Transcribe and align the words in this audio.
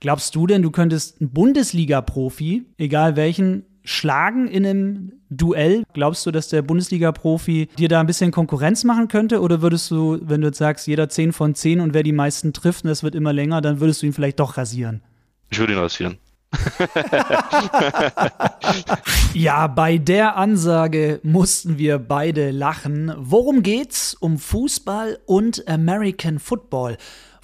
Glaubst 0.00 0.36
du 0.36 0.46
denn, 0.46 0.62
du 0.62 0.70
könntest 0.70 1.20
einen 1.20 1.30
Bundesliga-Profi, 1.30 2.66
egal 2.78 3.16
welchen, 3.16 3.64
schlagen 3.82 4.46
in 4.46 4.64
einem 4.64 5.12
Duell? 5.28 5.82
Glaubst 5.92 6.24
du, 6.24 6.30
dass 6.30 6.48
der 6.48 6.62
Bundesliga-Profi 6.62 7.68
dir 7.76 7.88
da 7.88 7.98
ein 7.98 8.06
bisschen 8.06 8.30
Konkurrenz 8.30 8.84
machen 8.84 9.08
könnte? 9.08 9.40
Oder 9.40 9.60
würdest 9.60 9.90
du, 9.90 10.20
wenn 10.22 10.40
du 10.40 10.48
jetzt 10.48 10.58
sagst, 10.58 10.86
jeder 10.86 11.08
10 11.08 11.32
von 11.32 11.56
10 11.56 11.80
und 11.80 11.94
wer 11.94 12.04
die 12.04 12.12
meisten 12.12 12.52
trifft 12.52 12.84
und 12.84 12.90
das 12.90 13.02
wird 13.02 13.16
immer 13.16 13.32
länger, 13.32 13.60
dann 13.60 13.80
würdest 13.80 14.02
du 14.02 14.06
ihn 14.06 14.12
vielleicht 14.12 14.38
doch 14.38 14.56
rasieren? 14.56 15.02
Ich 15.50 15.58
würde 15.58 15.72
ihn 15.72 15.80
rasieren. 15.80 16.18
ja, 19.34 19.66
bei 19.66 19.98
der 19.98 20.36
Ansage 20.36 21.20
mussten 21.22 21.76
wir 21.76 21.98
beide 21.98 22.52
lachen. 22.52 23.12
Worum 23.18 23.62
geht's? 23.62 24.14
Um 24.14 24.38
Fußball 24.38 25.18
und 25.26 25.68
American 25.68 26.38
Football. 26.38 26.96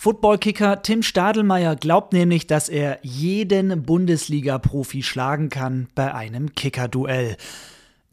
Footballkicker 0.04 0.82
Tim 0.82 1.02
Stadelmeier 1.02 1.76
glaubt 1.76 2.12
nämlich, 2.12 2.46
dass 2.46 2.68
er 2.68 2.98
jeden 3.00 3.84
Bundesliga-Profi 3.84 5.02
schlagen 5.02 5.48
kann 5.48 5.88
bei 5.94 6.12
einem 6.12 6.54
Kicker-Duell. 6.54 7.38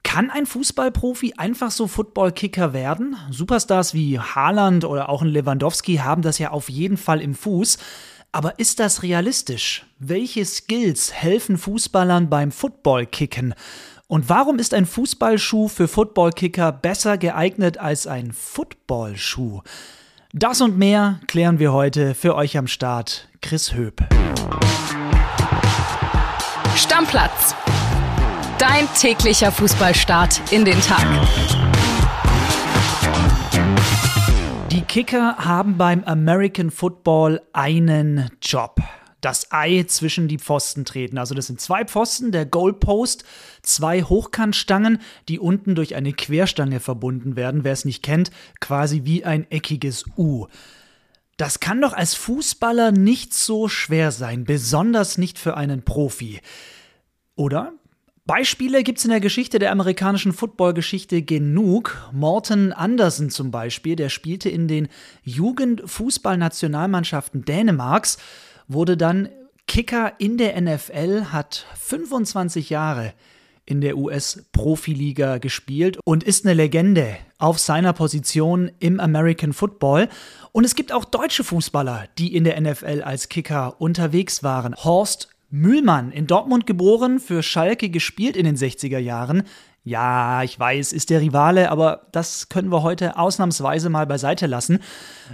Kann 0.02 0.30
ein 0.30 0.46
Fußballprofi 0.46 1.34
einfach 1.36 1.70
so 1.70 1.88
Footballkicker 1.88 2.72
werden? 2.72 3.18
Superstars 3.30 3.94
wie 3.94 4.18
Haaland 4.18 4.86
oder 4.86 5.10
auch 5.10 5.22
ein 5.22 5.28
Lewandowski 5.28 5.98
haben 5.98 6.22
das 6.22 6.40
ja 6.40 6.52
auf 6.52 6.70
jeden 6.70 6.96
Fall 6.96 7.20
im 7.20 7.36
Fuß. 7.36 7.78
Aber 8.32 8.58
ist 8.58 8.80
das 8.80 9.04
realistisch? 9.04 9.86
Welche 10.00 10.46
Skills 10.46 11.12
helfen 11.12 11.58
Fußballern 11.58 12.30
beim 12.30 12.54
Footballkicken? 12.54 13.54
Und 14.08 14.30
warum 14.30 14.60
ist 14.60 14.74
ein 14.74 14.86
Fußballschuh 14.86 15.68
für 15.68 15.90
Footballkicker 15.90 16.72
besser 16.72 17.18
geeignet 17.18 17.80
als 17.80 18.08
ein 18.08 18.32
Footballschuh? 18.32 19.60
Das 20.34 20.62
und 20.62 20.78
mehr 20.78 21.20
klären 21.28 21.60
wir 21.60 21.74
heute 21.74 22.16
für 22.16 22.36
euch 22.36 22.58
am 22.58 22.68
Start. 22.68 23.28
Chris 23.42 23.74
Höp. 23.74 24.02
Stammplatz. 26.74 27.54
Dein 28.58 28.88
täglicher 28.98 29.52
Fußballstart 29.52 30.54
in 30.54 30.64
den 30.64 30.80
Tag. 30.80 31.06
Die 34.72 34.82
Kicker 34.84 35.36
haben 35.38 35.78
beim 35.78 36.06
American 36.06 36.72
Football 36.72 37.42
einen 37.52 38.30
Job. 38.42 38.80
Das 39.22 39.52
Ei 39.52 39.86
zwischen 39.88 40.28
die 40.28 40.40
Pfosten 40.40 40.84
treten. 40.84 41.18
Also 41.18 41.36
das 41.36 41.48
sind 41.48 41.62
zwei 41.62 41.86
Pfosten, 41.86 42.32
der 42.32 42.46
Goalpost, 42.46 43.24
zwei 43.62 44.02
Hochkantstangen, 44.02 45.00
die 45.30 45.40
unten 45.40 45.76
durch 45.76 45.96
eine 45.96 46.12
Querstange 46.12 46.80
verbunden 46.80 47.36
werden. 47.36 47.64
Wer 47.64 47.74
es 47.74 47.86
nicht 47.86 48.02
kennt, 48.02 48.32
quasi 48.60 49.02
wie 49.06 49.24
ein 49.24 49.50
eckiges 49.52 50.06
U. 50.18 50.48
Das 51.38 51.60
kann 51.60 51.82
doch 51.82 51.94
als 51.94 52.16
Fußballer 52.16 52.92
nicht 52.92 53.34
so 53.34 53.68
schwer 53.68 54.12
sein, 54.12 54.44
besonders 54.44 55.18
nicht 55.18 55.40
für 55.40 55.56
einen 55.56 55.84
Profi. 55.84 56.42
Oder? 57.36 57.74
Beispiele 58.26 58.84
gibt 58.84 59.00
es 59.00 59.06
in 59.06 59.12
der 59.12 59.20
Geschichte 59.20 59.58
der 59.58 59.72
amerikanischen 59.72 60.34
Footballgeschichte 60.34 61.24
genug. 61.24 61.98
Morton 62.12 62.72
Anderson 62.72 63.32
zum 63.32 63.50
Beispiel, 63.50 63.96
der 63.96 64.10
spielte 64.10 64.50
in 64.50 64.68
den 64.68 64.90
Jugendfußballnationalmannschaften 65.24 67.44
Dänemarks, 67.44 68.20
wurde 68.74 68.98
dann 68.98 69.30
Kicker 69.68 70.14
in 70.18 70.38
der 70.38 70.60
NFL, 70.60 71.26
hat 71.32 71.66
25 71.80 72.70
Jahre 72.70 73.14
in 73.66 73.80
der 73.80 73.98
US-Profiliga 73.98 75.38
gespielt 75.38 75.98
und 76.04 76.24
ist 76.24 76.46
eine 76.46 76.54
Legende 76.54 77.18
auf 77.38 77.60
seiner 77.60 77.94
Position 77.94 78.72
im 78.80 79.00
American 79.00 79.54
Football. 79.54 80.10
Und 80.52 80.66
es 80.66 80.76
gibt 80.76 80.92
auch 80.92 81.06
deutsche 81.06 81.44
Fußballer, 81.44 82.06
die 82.18 82.36
in 82.36 82.44
der 82.44 82.60
NFL 82.60 83.02
als 83.04 83.30
Kicker 83.30 83.80
unterwegs 83.80 84.44
waren. 84.44 84.76
Horst 84.76 85.30
Mühlmann, 85.50 86.12
in 86.12 86.28
Dortmund 86.28 86.66
geboren, 86.66 87.20
für 87.20 87.44
Schalke 87.44 87.90
gespielt 87.90 88.38
in 88.38 88.46
den 88.46 88.56
60er 88.56 89.00
Jahren. 89.00 89.44
Ja, 89.84 90.44
ich 90.44 90.60
weiß, 90.60 90.94
ist 90.94 91.10
der 91.10 91.22
Rivale, 91.22 91.72
aber 91.72 92.06
das 92.12 92.50
können 92.50 92.72
wir 92.72 92.84
heute 92.84 93.18
ausnahmsweise 93.18 93.90
mal 93.90 94.06
beiseite 94.06 94.46
lassen. 94.46 94.78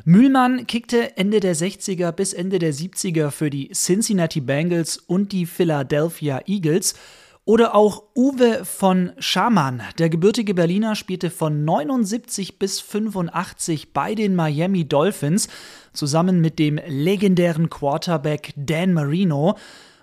Mühlmann 0.06 0.68
kickte 0.68 1.18
Ende 1.18 1.42
der 1.42 1.54
60er 1.54 2.14
bis 2.14 2.32
Ende 2.32 2.58
der 2.58 2.74
70er 2.74 3.32
für 3.32 3.50
die 3.50 3.72
Cincinnati 3.74 4.40
Bengals 4.40 4.96
und 4.96 5.34
die 5.34 5.46
Philadelphia 5.46 6.42
Eagles. 6.46 6.96
Oder 7.44 7.76
auch 7.76 8.04
Uwe 8.16 8.64
von 8.64 9.12
Schamann, 9.20 9.82
der 10.00 10.10
gebürtige 10.10 10.54
Berliner, 10.54 10.96
spielte 10.96 11.30
von 11.30 11.66
79 11.66 12.58
bis 12.58 12.80
85 12.80 13.92
bei 13.92 14.16
den 14.16 14.34
Miami 14.36 14.86
Dolphins 14.88 15.50
zusammen 15.92 16.40
mit 16.40 16.58
dem 16.58 16.80
legendären 16.88 17.70
Quarterback 17.70 18.54
Dan 18.56 18.94
Marino. 18.94 19.58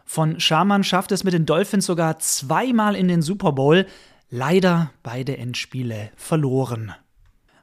Von 0.04 0.38
Schamann 0.38 0.84
schafft 0.84 1.12
es 1.12 1.24
mit 1.24 1.32
den 1.32 1.46
Dolphins 1.46 1.86
sogar 1.86 2.18
zweimal 2.18 2.94
in 2.94 3.08
den 3.08 3.22
Super 3.22 3.52
Bowl, 3.52 3.86
leider 4.34 4.90
beide 5.04 5.38
Endspiele 5.38 6.10
verloren. 6.16 6.92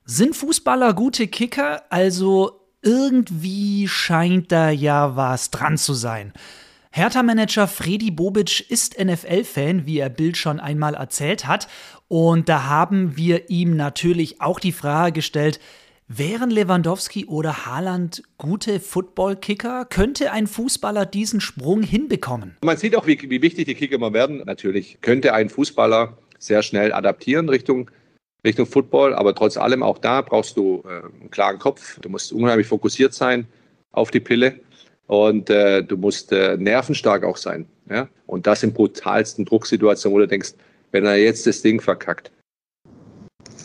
Sind 0.06 0.38
Fußballer 0.38 0.94
gute 0.94 1.28
Kicker? 1.28 1.84
Also 1.90 2.62
irgendwie 2.82 3.90
scheint 3.90 4.54
da 4.54 4.70
ja 4.70 5.18
was 5.18 5.52
dran 5.52 5.78
zu 5.78 5.94
sein. 5.94 6.32
Hertha-Manager 6.92 7.68
Freddy 7.68 8.10
Bobic 8.10 8.70
ist 8.70 8.98
NFL-Fan, 8.98 9.86
wie 9.86 10.00
er 10.00 10.10
Bild 10.10 10.38
schon 10.38 10.62
einmal 10.62 10.94
erzählt 10.94 11.46
hat. 11.46 11.68
Und 12.08 12.48
da 12.48 12.64
haben 12.64 13.18
wir 13.18 13.50
ihm 13.50 13.76
natürlich 13.76 14.40
auch 14.40 14.60
die 14.60 14.72
Frage 14.72 15.12
gestellt, 15.12 15.60
Wären 16.14 16.50
Lewandowski 16.50 17.26
oder 17.26 17.66
Haaland 17.66 18.22
gute 18.38 18.82
Football-Kicker? 18.82 19.86
Könnte 19.86 20.34
ein 20.34 20.46
Fußballer 20.46 21.06
diesen 21.06 21.40
Sprung 21.40 21.84
hinbekommen? 21.84 22.58
Man 22.66 22.76
sieht 22.76 22.98
auch, 22.98 23.08
wie, 23.08 23.18
wie 23.30 23.42
wichtig 23.42 23.66
die 23.66 23.76
Kicker 23.76 23.96
immer 23.96 24.12
werden. 24.12 24.44
Natürlich 24.46 24.98
könnte 25.00 25.34
ein 25.34 25.48
Fußballer 25.48 26.18
sehr 26.42 26.64
schnell 26.64 26.92
adaptieren 26.92 27.48
Richtung, 27.48 27.90
Richtung 28.44 28.66
Football, 28.66 29.14
aber 29.14 29.36
trotz 29.36 29.58
allem 29.58 29.84
auch 29.84 30.00
da 30.00 30.22
brauchst 30.22 30.58
du 30.58 30.84
äh, 30.86 31.06
einen 31.22 31.30
klaren 31.30 31.60
Kopf. 31.60 32.00
Du 32.02 32.10
musst 32.10 32.34
unheimlich 32.34 32.68
fokussiert 32.68 33.14
sein 33.14 33.48
auf 33.92 34.12
die 34.12 34.20
Pille 34.20 34.60
und 35.08 35.50
äh, 35.50 35.84
du 35.84 35.98
musst 35.98 36.32
äh, 36.32 36.58
nervenstark 36.58 37.24
auch 37.24 37.38
sein. 37.38 37.68
Ja? 37.90 38.10
Und 38.26 38.48
das 38.48 38.64
in 38.64 38.74
brutalsten 38.74 39.46
Drucksituationen, 39.46 40.16
wo 40.16 40.20
du 40.20 40.28
denkst, 40.28 40.54
wenn 40.92 41.06
er 41.06 41.18
jetzt 41.18 41.46
das 41.46 41.62
Ding 41.62 41.80
verkackt, 41.80 42.32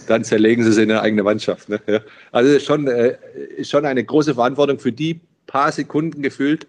dann 0.06 0.22
zerlegen 0.22 0.62
sie 0.62 0.70
es 0.70 0.76
in 0.76 0.90
ihre 0.90 1.00
eigene 1.00 1.22
Mannschaft. 1.22 1.68
Ne? 1.68 1.80
Ja. 1.86 2.00
Also 2.30 2.52
ist 2.52 2.66
schon, 2.66 2.86
äh, 2.86 3.16
schon 3.64 3.86
eine 3.86 4.04
große 4.04 4.34
Verantwortung 4.34 4.78
für 4.78 4.92
die 4.92 5.20
paar 5.46 5.72
Sekunden 5.72 6.22
gefühlt, 6.22 6.66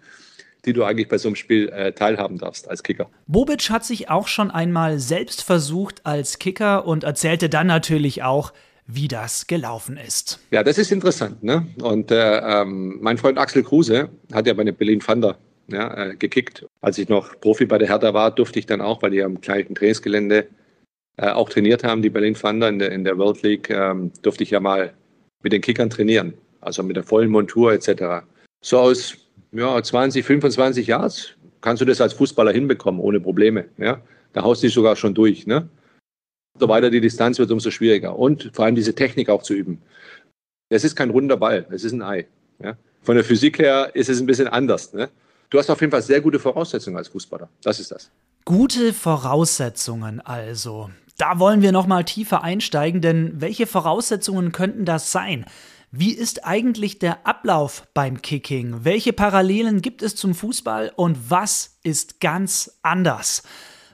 die 0.64 0.72
du 0.72 0.84
eigentlich 0.84 1.08
bei 1.08 1.18
so 1.18 1.28
einem 1.28 1.36
Spiel 1.36 1.68
äh, 1.68 1.92
teilhaben 1.92 2.38
darfst 2.38 2.68
als 2.68 2.82
Kicker. 2.82 3.08
Bobic 3.26 3.70
hat 3.70 3.84
sich 3.84 4.10
auch 4.10 4.28
schon 4.28 4.50
einmal 4.50 4.98
selbst 4.98 5.42
versucht 5.42 6.04
als 6.04 6.38
Kicker 6.38 6.86
und 6.86 7.04
erzählte 7.04 7.48
dann 7.48 7.66
natürlich 7.66 8.22
auch, 8.22 8.52
wie 8.86 9.06
das 9.06 9.46
gelaufen 9.46 9.98
ist. 9.98 10.40
Ja, 10.50 10.64
das 10.64 10.78
ist 10.78 10.90
interessant. 10.90 11.42
Ne? 11.42 11.66
Und 11.82 12.10
äh, 12.10 12.38
ähm, 12.38 12.98
mein 13.00 13.18
Freund 13.18 13.38
Axel 13.38 13.62
Kruse 13.62 14.08
hat 14.32 14.46
ja 14.46 14.54
bei 14.54 14.64
den 14.64 14.74
Berlin 14.74 15.00
Thunder 15.00 15.36
ja, 15.68 16.06
äh, 16.06 16.16
gekickt. 16.16 16.66
Als 16.80 16.96
ich 16.98 17.08
noch 17.08 17.38
Profi 17.40 17.66
bei 17.66 17.78
der 17.78 17.88
Hertha 17.88 18.14
war, 18.14 18.30
durfte 18.30 18.58
ich 18.58 18.66
dann 18.66 18.80
auch, 18.80 19.02
weil 19.02 19.10
die 19.10 19.22
am 19.22 19.40
kleinen 19.40 19.74
Trainingsgelände 19.74 20.48
äh, 21.18 21.28
auch 21.30 21.50
trainiert 21.50 21.84
haben, 21.84 22.00
die 22.00 22.10
Berlin 22.10 22.34
Thunder 22.34 22.68
in 22.68 22.78
der, 22.78 22.90
in 22.92 23.04
der 23.04 23.18
World 23.18 23.42
League, 23.42 23.68
ähm, 23.68 24.10
durfte 24.22 24.42
ich 24.42 24.50
ja 24.50 24.60
mal 24.60 24.94
mit 25.42 25.52
den 25.52 25.60
Kickern 25.60 25.90
trainieren, 25.90 26.34
also 26.60 26.82
mit 26.82 26.96
der 26.96 27.04
vollen 27.04 27.30
Montur 27.30 27.72
etc. 27.72 28.24
So 28.62 28.78
aus 28.78 29.16
ja, 29.52 29.82
20, 29.82 30.24
25 30.24 30.86
Yards 30.86 31.34
kannst 31.60 31.80
du 31.80 31.86
das 31.86 32.00
als 32.00 32.12
Fußballer 32.12 32.52
hinbekommen, 32.52 33.00
ohne 33.00 33.20
Probleme. 33.20 33.66
Ja? 33.78 34.00
Da 34.32 34.42
haust 34.42 34.62
du 34.62 34.66
dich 34.66 34.74
sogar 34.74 34.96
schon 34.96 35.14
durch. 35.14 35.46
Ne? 35.46 35.68
So 36.58 36.68
weiter 36.68 36.90
die 36.90 37.00
Distanz 37.00 37.38
wird, 37.38 37.50
umso 37.50 37.70
schwieriger. 37.70 38.18
Und 38.18 38.50
vor 38.52 38.64
allem 38.64 38.74
diese 38.74 38.94
Technik 38.94 39.28
auch 39.28 39.42
zu 39.42 39.54
üben. 39.54 39.80
Das 40.70 40.84
ist 40.84 40.96
kein 40.96 41.10
runder 41.10 41.36
Ball, 41.36 41.66
es 41.70 41.84
ist 41.84 41.92
ein 41.92 42.02
Ei. 42.02 42.26
Ja? 42.62 42.76
Von 43.02 43.16
der 43.16 43.24
Physik 43.24 43.58
her 43.58 43.90
ist 43.94 44.08
es 44.08 44.20
ein 44.20 44.26
bisschen 44.26 44.48
anders. 44.48 44.92
Ne? 44.92 45.08
Du 45.50 45.58
hast 45.58 45.70
auf 45.70 45.80
jeden 45.80 45.90
Fall 45.90 46.02
sehr 46.02 46.20
gute 46.20 46.38
Voraussetzungen 46.38 46.96
als 46.96 47.08
Fußballer. 47.08 47.48
Das 47.62 47.80
ist 47.80 47.90
das. 47.90 48.10
Gute 48.44 48.92
Voraussetzungen 48.92 50.20
also. 50.20 50.90
Da 51.16 51.38
wollen 51.38 51.62
wir 51.62 51.72
noch 51.72 51.86
mal 51.86 52.04
tiefer 52.04 52.44
einsteigen, 52.44 53.00
denn 53.00 53.40
welche 53.40 53.66
Voraussetzungen 53.66 54.52
könnten 54.52 54.84
das 54.84 55.10
sein? 55.10 55.46
Wie 55.90 56.12
ist 56.12 56.44
eigentlich 56.44 56.98
der 56.98 57.26
Ablauf 57.26 57.88
beim 57.94 58.20
Kicking? 58.20 58.84
Welche 58.84 59.14
Parallelen 59.14 59.80
gibt 59.80 60.02
es 60.02 60.16
zum 60.16 60.34
Fußball 60.34 60.92
und 60.96 61.30
was 61.30 61.78
ist 61.82 62.20
ganz 62.20 62.78
anders? 62.82 63.42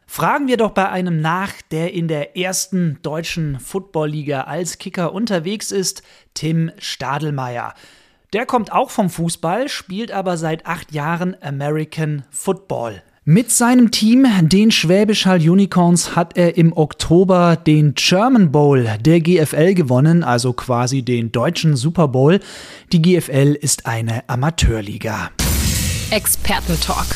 Fragen 0.05 0.49
wir 0.49 0.57
doch 0.57 0.73
bei 0.73 0.89
einem 0.89 1.21
nach, 1.21 1.53
der 1.71 1.95
in 1.95 2.09
der 2.09 2.37
ersten 2.37 2.99
deutschen 3.03 3.61
Footballliga 3.61 4.41
als 4.41 4.79
Kicker 4.79 5.13
unterwegs 5.13 5.71
ist, 5.71 6.03
Tim 6.35 6.73
Stadelmeier. 6.79 7.75
Der 8.33 8.45
kommt 8.45 8.73
auch 8.73 8.91
vom 8.91 9.09
Fußball, 9.09 9.69
spielt 9.69 10.11
aber 10.11 10.37
seit 10.37 10.67
acht 10.67 10.91
Jahren 10.91 11.41
American 11.41 12.25
Football. 12.31 13.05
Mit 13.27 13.51
seinem 13.51 13.91
Team, 13.91 14.27
den 14.43 14.71
Schwäbisch 14.71 15.25
Hall 15.25 15.41
Unicorns, 15.41 16.15
hat 16.15 16.37
er 16.37 16.59
im 16.59 16.77
Oktober 16.77 17.57
den 17.57 17.95
German 17.95 18.53
Bowl 18.53 18.87
der 19.01 19.21
GFL 19.21 19.73
gewonnen, 19.73 20.23
also 20.23 20.53
quasi 20.53 21.01
den 21.01 21.33
deutschen 21.33 21.75
Super 21.75 22.09
Bowl. 22.09 22.39
Die 22.93 23.01
GFL 23.01 23.57
ist 23.59 23.87
eine 23.87 24.29
Amateurliga. 24.29 25.31
Expertentalk. 26.11 27.07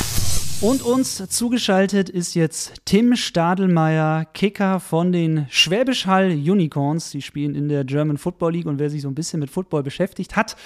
Und 0.61 0.81
uns 0.81 1.25
zugeschaltet 1.29 2.09
ist 2.09 2.35
jetzt 2.35 2.81
Tim 2.83 3.15
Stadelmeier, 3.15 4.25
Kicker 4.25 4.81
von 4.81 5.13
den 5.13 5.47
Schwäbisch 5.49 6.05
Hall 6.05 6.31
Unicorns. 6.31 7.11
Die 7.11 7.21
spielen 7.21 7.55
in 7.55 7.69
der 7.69 7.85
German 7.85 8.17
Football 8.17 8.51
League 8.51 8.65
und 8.65 8.77
wer 8.77 8.89
sich 8.89 9.03
so 9.03 9.07
ein 9.07 9.15
bisschen 9.15 9.39
mit 9.39 9.49
Football 9.49 9.83
beschäftigt 9.83 10.35
hat, 10.35 10.57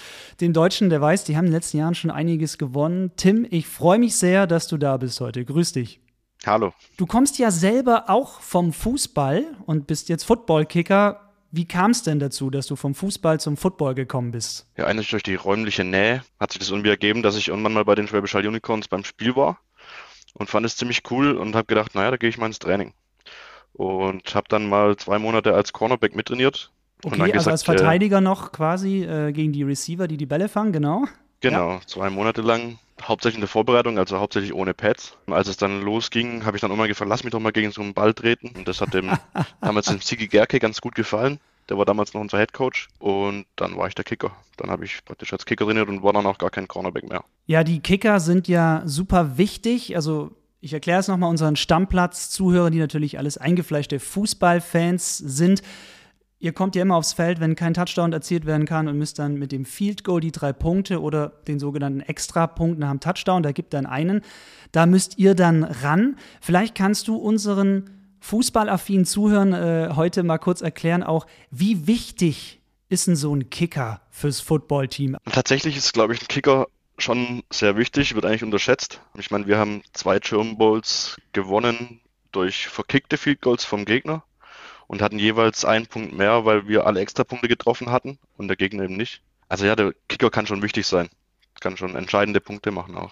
den 0.41 0.51
Deutschen, 0.51 0.89
der 0.89 0.99
weiß, 0.99 1.25
die 1.25 1.37
haben 1.37 1.45
in 1.45 1.51
den 1.51 1.57
letzten 1.57 1.77
Jahren 1.77 1.93
schon 1.93 2.09
einiges 2.09 2.57
gewonnen. 2.57 3.11
Tim, 3.17 3.45
ich 3.51 3.67
freue 3.67 3.99
mich 3.99 4.15
sehr, 4.15 4.47
dass 4.47 4.67
du 4.67 4.77
da 4.77 4.97
bist 4.97 5.21
heute. 5.21 5.45
Grüß 5.45 5.73
dich. 5.73 5.99
Hallo. 6.43 6.73
Du 6.97 7.05
kommst 7.05 7.37
ja 7.37 7.51
selber 7.51 8.05
auch 8.07 8.41
vom 8.41 8.73
Fußball 8.73 9.45
und 9.67 9.85
bist 9.85 10.09
jetzt 10.09 10.23
Football-Kicker. 10.23 11.19
Wie 11.51 11.67
kam 11.67 11.91
es 11.91 12.01
denn 12.01 12.17
dazu, 12.17 12.49
dass 12.49 12.65
du 12.65 12.75
vom 12.75 12.95
Fußball 12.95 13.39
zum 13.39 13.57
Football 13.57 13.93
gekommen 13.93 14.31
bist? 14.31 14.65
Ja, 14.75 14.87
eigentlich 14.87 15.11
durch 15.11 15.21
die 15.21 15.35
räumliche 15.35 15.83
Nähe 15.83 16.23
hat 16.39 16.51
sich 16.51 16.57
das 16.57 16.71
irgendwie 16.71 16.89
ergeben, 16.89 17.21
dass 17.21 17.37
ich 17.37 17.49
irgendwann 17.49 17.73
mal 17.73 17.85
bei 17.85 17.93
den 17.93 18.07
Schwäbisch 18.07 18.33
Hall 18.33 18.47
Unicorns 18.47 18.87
beim 18.87 19.03
Spiel 19.03 19.35
war 19.35 19.59
und 20.33 20.49
fand 20.49 20.65
es 20.65 20.77
ziemlich 20.77 21.01
cool 21.11 21.37
und 21.37 21.55
habe 21.55 21.65
gedacht, 21.65 21.95
naja, 21.95 22.11
da 22.11 22.17
gehe 22.17 22.29
ich 22.29 22.37
mal 22.37 22.47
ins 22.47 22.59
Training. 22.59 22.93
Und 23.73 24.35
habe 24.35 24.47
dann 24.49 24.69
mal 24.69 24.95
zwei 24.97 25.17
Monate 25.19 25.53
als 25.53 25.73
Cornerback 25.73 26.15
mittrainiert. 26.15 26.71
Okay, 27.03 27.21
also 27.21 27.33
gesagt, 27.33 27.51
als 27.51 27.61
äh, 27.63 27.65
Verteidiger 27.65 28.19
äh, 28.19 28.21
noch 28.21 28.51
quasi 28.51 29.03
äh, 29.03 29.31
gegen 29.31 29.51
die 29.51 29.63
Receiver, 29.63 30.07
die 30.07 30.17
die 30.17 30.25
Bälle 30.25 30.47
fangen, 30.47 30.71
genau. 30.71 31.05
Genau, 31.41 31.71
ja. 31.73 31.81
zwei 31.85 32.09
Monate 32.09 32.41
lang, 32.41 32.77
hauptsächlich 33.01 33.35
in 33.35 33.41
der 33.41 33.49
Vorbereitung, 33.49 33.97
also 33.97 34.19
hauptsächlich 34.19 34.53
ohne 34.53 34.73
Pads. 34.73 35.17
Als 35.27 35.49
es 35.49 35.57
dann 35.57 35.81
losging, 35.81 36.45
habe 36.45 36.55
ich 36.55 36.61
dann 36.61 36.71
immer 36.71 36.87
gefragt, 36.87 37.09
lass 37.09 37.23
mich 37.23 37.31
doch 37.31 37.39
mal 37.39 37.51
gegen 37.51 37.71
so 37.71 37.81
einen 37.81 37.93
Ball 37.93 38.13
treten. 38.13 38.51
Und 38.55 38.67
das 38.67 38.79
hat 38.79 38.93
dem 38.93 39.11
damals 39.61 39.87
dem 39.87 39.99
Sigi 39.99 40.27
Gerke 40.27 40.59
ganz 40.59 40.79
gut 40.79 40.95
gefallen. 40.95 41.39
Der 41.69 41.77
war 41.77 41.85
damals 41.85 42.13
noch 42.13 42.21
unser 42.21 42.37
Head 42.37 42.53
Coach 42.53 42.89
und 42.99 43.45
dann 43.55 43.77
war 43.77 43.87
ich 43.87 43.95
der 43.95 44.03
Kicker. 44.03 44.31
Dann 44.57 44.69
habe 44.69 44.85
ich 44.85 45.03
praktisch 45.05 45.33
als 45.33 45.45
Kicker 45.45 45.65
trainiert 45.65 45.87
und 45.87 46.03
war 46.03 46.13
dann 46.13 46.25
auch 46.25 46.37
gar 46.37 46.49
kein 46.49 46.67
Cornerback 46.67 47.07
mehr. 47.07 47.23
Ja, 47.45 47.63
die 47.63 47.79
Kicker 47.79 48.19
sind 48.19 48.47
ja 48.47 48.83
super 48.85 49.37
wichtig. 49.37 49.95
Also 49.95 50.31
ich 50.59 50.73
erkläre 50.73 50.99
es 50.99 51.07
nochmal 51.07 51.29
unseren 51.29 51.55
Stammplatz-Zuhörern, 51.55 52.71
die 52.71 52.79
natürlich 52.79 53.17
alles 53.17 53.37
eingefleischte 53.37 53.99
Fußballfans 53.99 55.17
sind. 55.17 55.61
Ihr 56.39 56.51
kommt 56.51 56.75
ja 56.75 56.81
immer 56.81 56.97
aufs 56.97 57.13
Feld, 57.13 57.39
wenn 57.39 57.55
kein 57.55 57.73
Touchdown 57.73 58.11
erzielt 58.11 58.45
werden 58.45 58.65
kann 58.65 58.89
und 58.89 58.97
müsst 58.97 59.17
dann 59.17 59.35
mit 59.35 59.53
dem 59.53 59.63
Field 59.63 60.03
Goal 60.03 60.19
die 60.19 60.33
drei 60.33 60.51
Punkte 60.51 61.01
oder 61.01 61.29
den 61.47 61.57
sogenannten 61.57 62.01
Extrapunkt 62.01 62.79
nach 62.79 62.91
dem 62.91 62.99
Touchdown, 62.99 63.43
da 63.43 63.53
gibt 63.53 63.73
dann 63.73 63.85
einen, 63.85 64.21
da 64.73 64.85
müsst 64.85 65.17
ihr 65.17 65.35
dann 65.35 65.63
ran. 65.63 66.17
Vielleicht 66.41 66.75
kannst 66.75 67.07
du 67.07 67.15
unseren 67.15 68.02
fußballaffinen 68.23 69.05
Zuhörern 69.05 69.53
äh, 69.53 69.89
heute 69.95 70.23
mal 70.23 70.37
kurz 70.37 70.61
erklären, 70.61 71.03
auch 71.03 71.27
wie 71.51 71.87
wichtig 71.87 72.61
ist 72.87 73.07
denn 73.07 73.17
so 73.17 73.35
ein 73.35 73.49
Kicker 73.49 74.01
fürs 74.11 74.39
Footballteam? 74.39 75.17
Tatsächlich 75.29 75.75
ist, 75.75 75.93
glaube 75.93 76.13
ich, 76.13 76.21
ein 76.21 76.27
Kicker 76.29 76.67
schon 76.97 77.43
sehr 77.51 77.75
wichtig, 77.75 78.15
wird 78.15 78.23
eigentlich 78.23 78.43
unterschätzt. 78.43 79.01
Ich 79.17 79.29
meine, 79.29 79.45
wir 79.47 79.57
haben 79.57 79.83
zwei 79.91 80.19
German 80.19 80.57
Bowls 80.57 81.17
gewonnen 81.33 81.99
durch 82.31 82.69
verkickte 82.69 83.17
Field 83.17 83.41
Goals 83.41 83.65
vom 83.65 83.83
Gegner 83.83 84.23
und 84.87 85.01
hatten 85.01 85.19
jeweils 85.19 85.65
einen 85.65 85.87
Punkt 85.87 86.13
mehr, 86.13 86.45
weil 86.45 86.67
wir 86.67 86.87
alle 86.87 87.01
Extrapunkte 87.01 87.49
getroffen 87.49 87.91
hatten 87.91 88.19
und 88.37 88.47
der 88.47 88.55
Gegner 88.55 88.83
eben 88.83 88.95
nicht. 88.95 89.21
Also 89.49 89.65
ja, 89.65 89.75
der 89.75 89.93
Kicker 90.07 90.29
kann 90.29 90.47
schon 90.47 90.61
wichtig 90.61 90.87
sein. 90.87 91.09
Kann 91.59 91.75
schon 91.75 91.95
entscheidende 91.95 92.39
Punkte 92.39 92.71
machen 92.71 92.95
auch. 92.95 93.11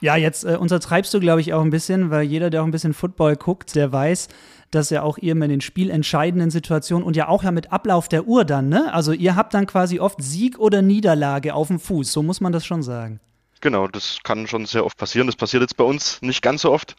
Ja, 0.00 0.16
jetzt 0.16 0.44
äh, 0.44 0.56
untertreibst 0.56 1.14
du, 1.14 1.20
glaube 1.20 1.40
ich, 1.40 1.54
auch 1.54 1.62
ein 1.62 1.70
bisschen, 1.70 2.10
weil 2.10 2.24
jeder, 2.24 2.50
der 2.50 2.62
auch 2.62 2.66
ein 2.66 2.70
bisschen 2.70 2.94
Football 2.94 3.36
guckt, 3.36 3.74
der 3.74 3.92
weiß, 3.92 4.28
dass 4.70 4.90
ja 4.90 5.02
auch 5.02 5.18
ihr 5.18 5.32
in 5.32 5.40
den 5.40 5.60
spielentscheidenden 5.60 6.50
Situationen 6.50 7.06
und 7.06 7.16
ja 7.16 7.28
auch 7.28 7.42
ja 7.42 7.52
mit 7.52 7.72
Ablauf 7.72 8.08
der 8.08 8.26
Uhr 8.26 8.44
dann, 8.44 8.68
ne? 8.68 8.92
Also 8.92 9.12
ihr 9.12 9.36
habt 9.36 9.54
dann 9.54 9.66
quasi 9.66 10.00
oft 10.00 10.22
Sieg 10.22 10.58
oder 10.58 10.82
Niederlage 10.82 11.54
auf 11.54 11.68
dem 11.68 11.78
Fuß, 11.78 12.12
so 12.12 12.22
muss 12.22 12.40
man 12.40 12.52
das 12.52 12.66
schon 12.66 12.82
sagen. 12.82 13.20
Genau, 13.60 13.88
das 13.88 14.18
kann 14.22 14.46
schon 14.46 14.66
sehr 14.66 14.84
oft 14.84 14.98
passieren. 14.98 15.26
Das 15.26 15.36
passiert 15.36 15.62
jetzt 15.62 15.76
bei 15.76 15.84
uns 15.84 16.20
nicht 16.20 16.42
ganz 16.42 16.62
so 16.62 16.70
oft, 16.70 16.96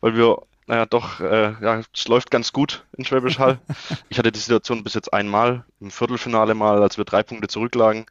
weil 0.00 0.16
wir, 0.16 0.38
naja, 0.68 0.84
doch, 0.84 1.18
äh, 1.20 1.54
ja, 1.62 1.80
es 1.94 2.08
läuft 2.08 2.30
ganz 2.30 2.52
gut 2.52 2.84
in 2.96 3.04
Schwäbisch 3.04 3.38
Hall. 3.38 3.58
ich 4.10 4.18
hatte 4.18 4.30
die 4.30 4.38
Situation 4.38 4.84
bis 4.84 4.94
jetzt 4.94 5.12
einmal, 5.14 5.64
im 5.80 5.90
Viertelfinale 5.90 6.54
mal, 6.54 6.82
als 6.82 6.98
wir 6.98 7.06
drei 7.06 7.22
Punkte 7.22 7.48
zurücklagen, 7.48 8.04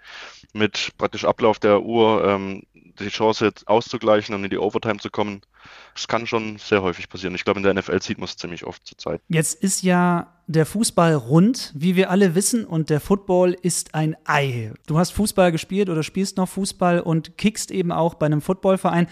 mit 0.53 0.91
praktisch 0.97 1.23
Ablauf 1.23 1.59
der 1.59 1.83
Uhr 1.83 2.25
ähm, 2.25 2.63
die 2.99 3.09
Chance 3.09 3.51
auszugleichen 3.67 4.33
und 4.33 4.43
in 4.43 4.49
die 4.49 4.57
Overtime 4.57 4.97
zu 4.97 5.11
kommen. 5.11 5.41
Das 5.93 6.07
kann 6.07 6.25
schon 6.25 6.57
sehr 6.57 6.81
häufig 6.81 7.09
passieren. 7.09 7.35
Ich 7.35 7.43
glaube, 7.43 7.59
in 7.59 7.63
der 7.63 7.75
NFL 7.75 8.01
sieht 8.01 8.17
man 8.17 8.25
es 8.25 8.37
ziemlich 8.37 8.65
oft 8.65 8.87
zur 8.87 8.97
Zeit. 8.97 9.21
Jetzt 9.27 9.61
ist 9.61 9.83
ja 9.83 10.33
der 10.47 10.65
Fußball 10.65 11.13
rund, 11.13 11.73
wie 11.75 11.95
wir 11.95 12.09
alle 12.09 12.33
wissen, 12.33 12.65
und 12.65 12.89
der 12.89 13.01
Football 13.01 13.55
ist 13.61 13.93
ein 13.93 14.15
Ei. 14.25 14.73
Du 14.87 14.97
hast 14.97 15.11
Fußball 15.11 15.51
gespielt 15.51 15.89
oder 15.89 16.01
spielst 16.01 16.37
noch 16.37 16.49
Fußball 16.49 17.01
und 17.01 17.37
kickst 17.37 17.69
eben 17.69 17.91
auch 17.91 18.15
bei 18.15 18.25
einem 18.25 18.41
Footballverein. 18.41 19.07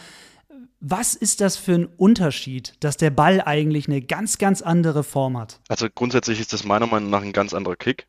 Was 0.87 1.15
ist 1.15 1.41
das 1.41 1.57
für 1.57 1.73
ein 1.73 1.85
Unterschied, 1.97 2.75
dass 2.79 2.95
der 2.95 3.09
Ball 3.09 3.41
eigentlich 3.41 3.87
eine 3.87 4.01
ganz, 4.01 4.37
ganz 4.37 4.61
andere 4.61 5.03
Form 5.03 5.35
hat? 5.35 5.59
Also 5.67 5.87
grundsätzlich 5.93 6.39
ist 6.39 6.53
das 6.53 6.63
meiner 6.63 6.85
Meinung 6.85 7.09
nach 7.09 7.23
ein 7.23 7.33
ganz 7.33 7.55
anderer 7.55 7.75
Kick 7.75 8.07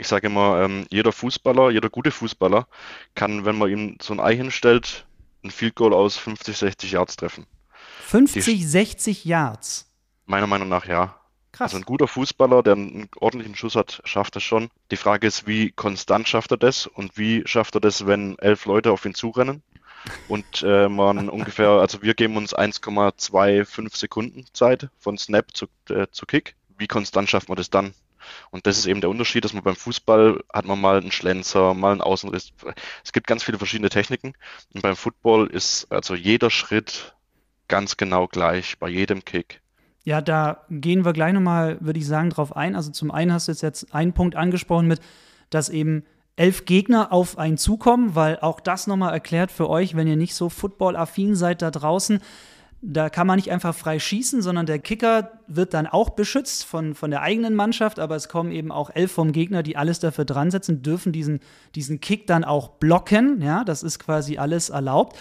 ich 0.00 0.08
sage 0.08 0.28
immer, 0.28 0.62
ähm, 0.62 0.86
jeder 0.90 1.12
Fußballer, 1.12 1.70
jeder 1.70 1.90
gute 1.90 2.10
Fußballer 2.10 2.66
kann, 3.14 3.44
wenn 3.44 3.58
man 3.58 3.70
ihm 3.70 3.96
so 4.00 4.14
ein 4.14 4.20
Ei 4.20 4.34
hinstellt, 4.34 5.06
ein 5.44 5.50
Field 5.50 5.74
Goal 5.74 5.92
aus 5.92 6.16
50, 6.16 6.56
60 6.56 6.92
Yards 6.92 7.16
treffen. 7.16 7.46
50, 8.06 8.44
Die, 8.44 8.64
60 8.64 9.24
Yards? 9.24 9.90
Meiner 10.26 10.46
Meinung 10.46 10.68
nach 10.68 10.86
ja. 10.86 11.16
Krass. 11.52 11.72
Also 11.72 11.78
ein 11.78 11.84
guter 11.84 12.06
Fußballer, 12.06 12.62
der 12.62 12.74
einen 12.74 13.08
ordentlichen 13.18 13.56
Schuss 13.56 13.74
hat, 13.74 14.00
schafft 14.04 14.36
das 14.36 14.42
schon. 14.44 14.70
Die 14.92 14.96
Frage 14.96 15.26
ist, 15.26 15.46
wie 15.48 15.72
konstant 15.72 16.28
schafft 16.28 16.52
er 16.52 16.56
das 16.56 16.86
und 16.86 17.18
wie 17.18 17.42
schafft 17.44 17.74
er 17.74 17.80
das, 17.80 18.06
wenn 18.06 18.38
elf 18.38 18.66
Leute 18.66 18.92
auf 18.92 19.04
ihn 19.04 19.14
zurennen? 19.14 19.62
Und 20.28 20.62
äh, 20.62 20.88
man 20.88 21.28
ungefähr, 21.28 21.68
also 21.68 22.02
wir 22.02 22.14
geben 22.14 22.36
uns 22.36 22.54
1,25 22.54 23.96
Sekunden 23.96 24.44
Zeit 24.52 24.88
von 24.98 25.18
Snap 25.18 25.54
zu, 25.54 25.66
äh, 25.88 26.06
zu 26.10 26.26
Kick. 26.26 26.56
Wie 26.78 26.86
konstant 26.86 27.28
schafft 27.28 27.48
man 27.48 27.56
das 27.56 27.70
dann? 27.70 27.94
Und 28.50 28.66
das 28.66 28.78
ist 28.78 28.86
eben 28.86 29.00
der 29.00 29.10
Unterschied, 29.10 29.44
dass 29.44 29.52
man 29.52 29.62
beim 29.62 29.76
Fußball 29.76 30.42
hat 30.52 30.64
man 30.64 30.80
mal 30.80 30.98
einen 30.98 31.12
Schlenzer, 31.12 31.74
mal 31.74 31.92
einen 31.92 32.00
Außenriss. 32.00 32.52
Es 33.04 33.12
gibt 33.12 33.26
ganz 33.26 33.42
viele 33.42 33.58
verschiedene 33.58 33.90
Techniken. 33.90 34.34
Und 34.74 34.82
beim 34.82 34.96
Football 34.96 35.48
ist 35.48 35.90
also 35.90 36.14
jeder 36.14 36.50
Schritt 36.50 37.14
ganz 37.68 37.96
genau 37.96 38.26
gleich 38.26 38.78
bei 38.78 38.88
jedem 38.88 39.24
Kick. 39.24 39.60
Ja, 40.02 40.20
da 40.20 40.64
gehen 40.70 41.04
wir 41.04 41.12
gleich 41.12 41.32
nochmal, 41.32 41.78
würde 41.80 41.98
ich 41.98 42.06
sagen, 42.06 42.30
drauf 42.30 42.56
ein. 42.56 42.74
Also 42.74 42.90
zum 42.90 43.10
einen 43.10 43.32
hast 43.32 43.48
du 43.48 43.52
jetzt 43.52 43.94
einen 43.94 44.12
Punkt 44.12 44.34
angesprochen 44.34 44.86
mit, 44.86 45.00
dass 45.50 45.68
eben 45.68 46.04
elf 46.40 46.64
Gegner 46.64 47.12
auf 47.12 47.36
einen 47.36 47.58
zukommen, 47.58 48.14
weil 48.14 48.38
auch 48.40 48.60
das 48.60 48.86
nochmal 48.86 49.12
erklärt 49.12 49.52
für 49.52 49.68
euch, 49.68 49.94
wenn 49.94 50.06
ihr 50.06 50.16
nicht 50.16 50.34
so 50.34 50.48
football-affin 50.48 51.36
seid 51.36 51.60
da 51.60 51.70
draußen. 51.70 52.18
Da 52.80 53.10
kann 53.10 53.26
man 53.26 53.36
nicht 53.36 53.52
einfach 53.52 53.74
frei 53.74 53.98
schießen, 53.98 54.40
sondern 54.40 54.64
der 54.64 54.78
Kicker 54.78 55.32
wird 55.48 55.74
dann 55.74 55.86
auch 55.86 56.08
beschützt 56.10 56.64
von, 56.64 56.94
von 56.94 57.10
der 57.10 57.20
eigenen 57.20 57.54
Mannschaft, 57.54 57.98
aber 57.98 58.16
es 58.16 58.30
kommen 58.30 58.52
eben 58.52 58.72
auch 58.72 58.88
elf 58.88 59.12
vom 59.12 59.32
Gegner, 59.32 59.62
die 59.62 59.76
alles 59.76 59.98
dafür 60.00 60.24
dran 60.24 60.50
setzen, 60.50 60.82
dürfen 60.82 61.12
diesen, 61.12 61.40
diesen 61.74 62.00
Kick 62.00 62.26
dann 62.26 62.42
auch 62.44 62.68
blocken. 62.68 63.42
Ja, 63.42 63.62
das 63.62 63.82
ist 63.82 63.98
quasi 63.98 64.38
alles 64.38 64.70
erlaubt. 64.70 65.18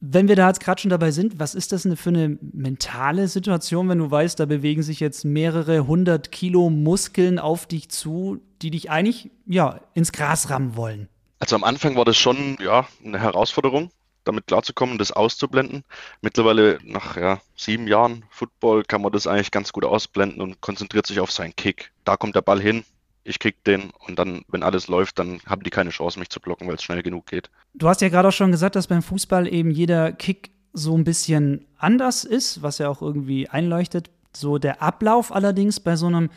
Wenn 0.00 0.28
wir 0.28 0.36
da 0.36 0.48
jetzt 0.48 0.60
gerade 0.60 0.80
schon 0.80 0.90
dabei 0.90 1.10
sind, 1.10 1.40
was 1.40 1.54
ist 1.54 1.72
das 1.72 1.82
denn 1.82 1.96
für 1.96 2.10
eine 2.10 2.38
mentale 2.40 3.26
Situation, 3.26 3.88
wenn 3.88 3.98
du 3.98 4.10
weißt, 4.10 4.38
da 4.38 4.46
bewegen 4.46 4.82
sich 4.82 5.00
jetzt 5.00 5.24
mehrere 5.24 5.86
hundert 5.86 6.30
Kilo 6.30 6.70
Muskeln 6.70 7.38
auf 7.38 7.66
dich 7.66 7.88
zu, 7.88 8.40
die 8.62 8.70
dich 8.70 8.90
eigentlich 8.90 9.30
ja 9.46 9.80
ins 9.94 10.12
Gras 10.12 10.50
rammen 10.50 10.76
wollen? 10.76 11.08
Also 11.40 11.56
am 11.56 11.64
Anfang 11.64 11.96
war 11.96 12.04
das 12.04 12.16
schon 12.16 12.58
ja 12.60 12.86
eine 13.04 13.18
Herausforderung, 13.18 13.90
damit 14.24 14.46
klarzukommen, 14.46 14.98
das 14.98 15.10
auszublenden. 15.10 15.84
Mittlerweile 16.20 16.78
nach 16.84 17.16
ja, 17.16 17.40
sieben 17.56 17.88
Jahren 17.88 18.24
Football 18.30 18.84
kann 18.84 19.02
man 19.02 19.12
das 19.12 19.26
eigentlich 19.26 19.50
ganz 19.50 19.72
gut 19.72 19.84
ausblenden 19.84 20.40
und 20.40 20.60
konzentriert 20.60 21.06
sich 21.06 21.18
auf 21.18 21.32
seinen 21.32 21.56
Kick. 21.56 21.92
Da 22.04 22.16
kommt 22.16 22.36
der 22.36 22.42
Ball 22.42 22.60
hin, 22.60 22.84
ich 23.28 23.38
kick 23.38 23.62
den 23.64 23.90
und 24.06 24.18
dann, 24.18 24.42
wenn 24.48 24.62
alles 24.62 24.88
läuft, 24.88 25.18
dann 25.18 25.40
haben 25.46 25.62
die 25.62 25.70
keine 25.70 25.90
Chance, 25.90 26.18
mich 26.18 26.30
zu 26.30 26.40
blocken, 26.40 26.66
weil 26.66 26.76
es 26.76 26.82
schnell 26.82 27.02
genug 27.02 27.26
geht. 27.26 27.50
Du 27.74 27.88
hast 27.88 28.00
ja 28.00 28.08
gerade 28.08 28.28
auch 28.28 28.32
schon 28.32 28.50
gesagt, 28.50 28.74
dass 28.74 28.86
beim 28.86 29.02
Fußball 29.02 29.52
eben 29.52 29.70
jeder 29.70 30.12
Kick 30.12 30.50
so 30.72 30.96
ein 30.96 31.04
bisschen 31.04 31.66
anders 31.76 32.24
ist, 32.24 32.62
was 32.62 32.78
ja 32.78 32.88
auch 32.88 33.02
irgendwie 33.02 33.48
einleuchtet. 33.48 34.10
So 34.34 34.58
der 34.58 34.82
Ablauf 34.82 35.32
allerdings 35.32 35.80
bei 35.80 35.96
so 35.96 36.06
einem 36.06 36.30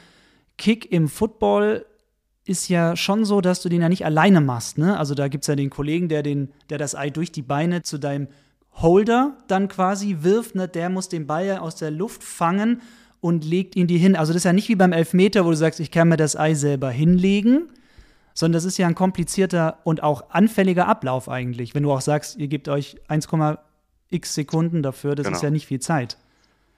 Kick 0.58 0.92
im 0.92 1.08
Football 1.08 1.86
ist 2.46 2.68
ja 2.70 2.96
schon 2.96 3.24
so, 3.24 3.40
dass 3.40 3.62
du 3.62 3.70
den 3.70 3.82
ja 3.82 3.90
nicht 3.90 4.06
alleine 4.06 4.42
machst. 4.42 4.78
Ne? 4.78 4.98
Also 4.98 5.16
da 5.16 5.28
gibt 5.28 5.44
es 5.44 5.48
ja 5.48 5.56
den 5.56 5.70
Kollegen, 5.70 6.10
der, 6.10 6.24
den, 6.24 6.52
der 6.70 6.78
das 6.78 6.96
Ei 6.96 7.10
durch 7.10 7.32
die 7.32 7.42
Beine 7.42 7.84
zu 7.84 7.98
deinem 8.00 8.28
Holder 8.74 9.38
dann 9.48 9.68
quasi 9.68 10.18
wirft. 10.22 10.56
Ne? 10.56 10.68
Der 10.68 10.90
muss 10.90 11.08
den 11.08 11.28
Ball 11.28 11.46
ja 11.46 11.60
aus 11.60 11.76
der 11.76 11.92
Luft 11.92 12.24
fangen 12.24 12.82
und 13.22 13.46
legt 13.46 13.76
ihn 13.76 13.88
dir 13.88 14.00
hin. 14.00 14.16
Also 14.16 14.34
das 14.34 14.42
ist 14.42 14.46
ja 14.46 14.54
nicht 14.54 14.68
wie 14.70 14.76
beim 14.76 14.92
Elfmeter, 14.92 15.46
wo 15.46 15.52
du 15.52 15.56
sagst, 15.56 15.80
ich 15.80 15.92
kann 15.92 16.10
mir 16.10 16.18
das 16.18 16.36
Ei 16.36 16.54
selber 16.54 16.92
hinlegen, 16.92 17.70
sondern 18.34 18.54
das 18.54 18.66
ist 18.66 18.78
ja 18.78 18.88
ein 18.88 18.96
komplizierter 18.96 19.80
und 19.84 20.04
auch 20.04 20.32
anfälliger 20.32 20.88
Ablauf 20.88 21.30
eigentlich. 21.30 21.74
Wenn 21.74 21.84
du 21.84 21.92
auch 21.92 22.02
sagst, 22.02 22.38
ihr 22.38 22.48
gebt 22.48 22.68
euch 22.68 22.98
1,x 23.08 24.34
Sekunden 24.34 24.84
dafür, 24.84 25.16
das 25.16 25.26
genau. 25.26 25.38
ist 25.38 25.44
ja 25.44 25.50
nicht 25.50 25.68
viel 25.68 25.80
Zeit. 25.80 26.18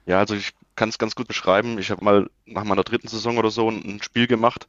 Ja, 0.06 0.18
also 0.18 0.34
ich 0.34 0.52
kann 0.76 0.90
es 0.90 0.98
ganz 0.98 1.14
gut 1.14 1.26
beschreiben. 1.26 1.78
Ich 1.78 1.90
habe 1.90 2.04
mal 2.04 2.30
nach 2.46 2.64
meiner 2.64 2.84
dritten 2.84 3.08
Saison 3.08 3.38
oder 3.38 3.50
so 3.50 3.68
ein 3.70 4.00
Spiel 4.02 4.26
gemacht 4.26 4.68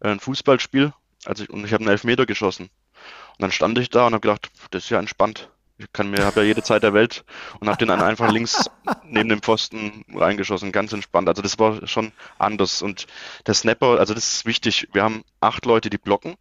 äh, 0.00 0.08
ein 0.08 0.20
Fußballspiel 0.20 0.92
also 1.24 1.44
ich, 1.44 1.50
und 1.50 1.64
ich 1.64 1.72
habe 1.72 1.82
einen 1.82 1.90
Elfmeter 1.90 2.26
geschossen. 2.26 2.64
Und 2.66 3.42
dann 3.42 3.52
stand 3.52 3.78
ich 3.78 3.90
da 3.90 4.06
und 4.06 4.14
habe 4.14 4.20
gedacht, 4.20 4.50
das 4.70 4.84
ist 4.84 4.90
ja 4.90 4.98
entspannt. 4.98 5.50
Ich 5.80 5.92
kann 5.92 6.10
mir, 6.10 6.24
habe 6.24 6.40
ja 6.40 6.46
jede 6.46 6.62
Zeit 6.64 6.82
der 6.82 6.92
Welt 6.92 7.24
und 7.60 7.68
habe 7.68 7.78
den 7.78 7.88
dann 7.88 8.02
einfach 8.02 8.32
links 8.32 8.68
neben 9.04 9.28
dem 9.28 9.40
Pfosten 9.40 10.04
reingeschossen, 10.12 10.72
ganz 10.72 10.92
entspannt. 10.92 11.28
Also 11.28 11.40
das 11.40 11.58
war 11.60 11.86
schon 11.86 12.12
anders. 12.36 12.82
Und 12.82 13.06
der 13.46 13.54
Snapper, 13.54 14.00
also 14.00 14.12
das 14.12 14.32
ist 14.32 14.46
wichtig. 14.46 14.88
Wir 14.92 15.04
haben 15.04 15.22
acht 15.40 15.66
Leute, 15.66 15.88
die 15.88 15.98
blocken. 15.98 16.34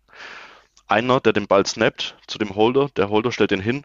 Einer, 0.87 1.19
der 1.19 1.33
den 1.33 1.47
Ball 1.47 1.65
snappt 1.67 2.17
zu 2.25 2.39
dem 2.39 2.55
Holder, 2.55 2.89
der 2.95 3.09
Holder 3.09 3.31
stellt 3.31 3.51
den 3.51 3.61
hin 3.61 3.83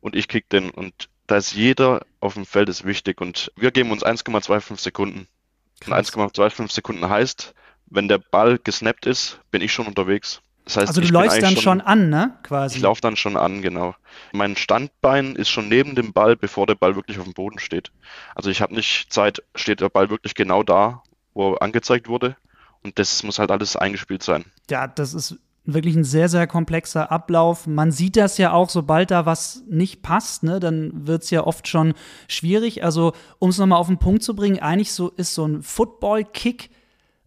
und 0.00 0.16
ich 0.16 0.28
kick 0.28 0.48
den. 0.48 0.70
Und 0.70 1.10
da 1.26 1.36
ist 1.36 1.52
jeder 1.52 2.06
auf 2.20 2.34
dem 2.34 2.46
Feld 2.46 2.70
ist 2.70 2.86
wichtig. 2.86 3.20
Und 3.20 3.52
wir 3.54 3.72
geben 3.72 3.90
uns 3.90 4.02
1,25 4.02 4.80
Sekunden. 4.80 5.28
1,25 5.84 6.72
Sekunden 6.72 7.06
heißt, 7.06 7.54
wenn 7.86 8.08
der 8.08 8.18
Ball 8.18 8.58
gesnappt 8.58 9.04
ist, 9.04 9.40
bin 9.50 9.60
ich 9.60 9.72
schon 9.72 9.86
unterwegs. 9.86 10.40
Das 10.66 10.76
heißt, 10.76 10.88
also 10.88 11.00
du 11.00 11.06
läufst 11.06 11.40
dann 11.40 11.54
schon, 11.54 11.62
schon, 11.62 11.80
an, 11.80 12.10
ne? 12.10 12.34
Quasi. 12.42 12.76
Ich 12.76 12.82
laufe 12.82 13.00
dann 13.00 13.16
schon 13.16 13.36
an, 13.36 13.62
genau. 13.62 13.94
Mein 14.32 14.56
Standbein 14.56 15.36
ist 15.36 15.48
schon 15.48 15.68
neben 15.68 15.94
dem 15.94 16.12
Ball, 16.12 16.36
bevor 16.36 16.66
der 16.66 16.74
Ball 16.74 16.96
wirklich 16.96 17.18
auf 17.18 17.24
dem 17.24 17.34
Boden 17.34 17.60
steht. 17.60 17.92
Also 18.34 18.50
ich 18.50 18.60
habe 18.60 18.74
nicht 18.74 19.12
Zeit, 19.12 19.44
steht 19.54 19.80
der 19.80 19.88
Ball 19.88 20.10
wirklich 20.10 20.34
genau 20.34 20.64
da, 20.64 21.04
wo 21.34 21.52
er 21.54 21.62
angezeigt 21.62 22.08
wurde. 22.08 22.36
Und 22.82 22.98
das 22.98 23.22
muss 23.22 23.38
halt 23.38 23.52
alles 23.52 23.76
eingespielt 23.76 24.24
sein. 24.24 24.44
Ja, 24.68 24.88
das 24.88 25.14
ist 25.14 25.38
wirklich 25.66 25.94
ein 25.94 26.04
sehr, 26.04 26.28
sehr 26.28 26.48
komplexer 26.48 27.12
Ablauf. 27.12 27.68
Man 27.68 27.92
sieht 27.92 28.16
das 28.16 28.36
ja 28.36 28.52
auch, 28.52 28.68
sobald 28.68 29.12
da 29.12 29.24
was 29.24 29.62
nicht 29.68 30.02
passt, 30.02 30.42
ne, 30.42 30.58
dann 30.58 31.06
wird 31.06 31.22
es 31.22 31.30
ja 31.30 31.44
oft 31.44 31.68
schon 31.68 31.94
schwierig. 32.26 32.82
Also, 32.82 33.12
um 33.38 33.50
es 33.50 33.58
nochmal 33.58 33.78
auf 33.78 33.88
den 33.88 33.98
Punkt 33.98 34.24
zu 34.24 34.34
bringen, 34.34 34.58
eigentlich 34.58 34.92
so 34.92 35.10
ist 35.10 35.34
so 35.34 35.46
ein 35.46 35.62
Football-Kick 35.62 36.70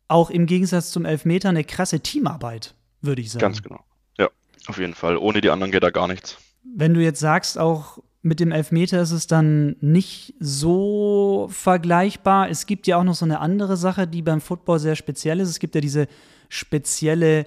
auch 0.09 0.29
im 0.29 0.45
Gegensatz 0.45 0.91
zum 0.91 1.05
Elfmeter 1.05 1.49
eine 1.49 1.63
krasse 1.63 1.99
Teamarbeit, 1.99 2.73
würde 3.01 3.21
ich 3.21 3.31
sagen. 3.31 3.41
Ganz 3.41 3.61
genau. 3.61 3.79
Ja, 4.17 4.29
auf 4.67 4.77
jeden 4.77 4.93
Fall. 4.93 5.17
Ohne 5.17 5.41
die 5.41 5.49
anderen 5.49 5.71
geht 5.71 5.83
da 5.83 5.89
gar 5.89 6.07
nichts. 6.07 6.37
Wenn 6.63 6.93
du 6.93 7.01
jetzt 7.01 7.19
sagst, 7.19 7.57
auch 7.57 7.99
mit 8.21 8.39
dem 8.39 8.51
Elfmeter 8.51 9.01
ist 9.01 9.11
es 9.11 9.27
dann 9.27 9.77
nicht 9.79 10.35
so 10.39 11.47
vergleichbar. 11.51 12.49
Es 12.49 12.65
gibt 12.65 12.85
ja 12.87 12.97
auch 12.97 13.03
noch 13.03 13.15
so 13.15 13.25
eine 13.25 13.39
andere 13.39 13.77
Sache, 13.77 14.07
die 14.07 14.21
beim 14.21 14.41
Football 14.41 14.79
sehr 14.79 14.95
speziell 14.95 15.39
ist. 15.39 15.49
Es 15.49 15.59
gibt 15.59 15.75
ja 15.75 15.81
diese 15.81 16.07
spezielle 16.49 17.45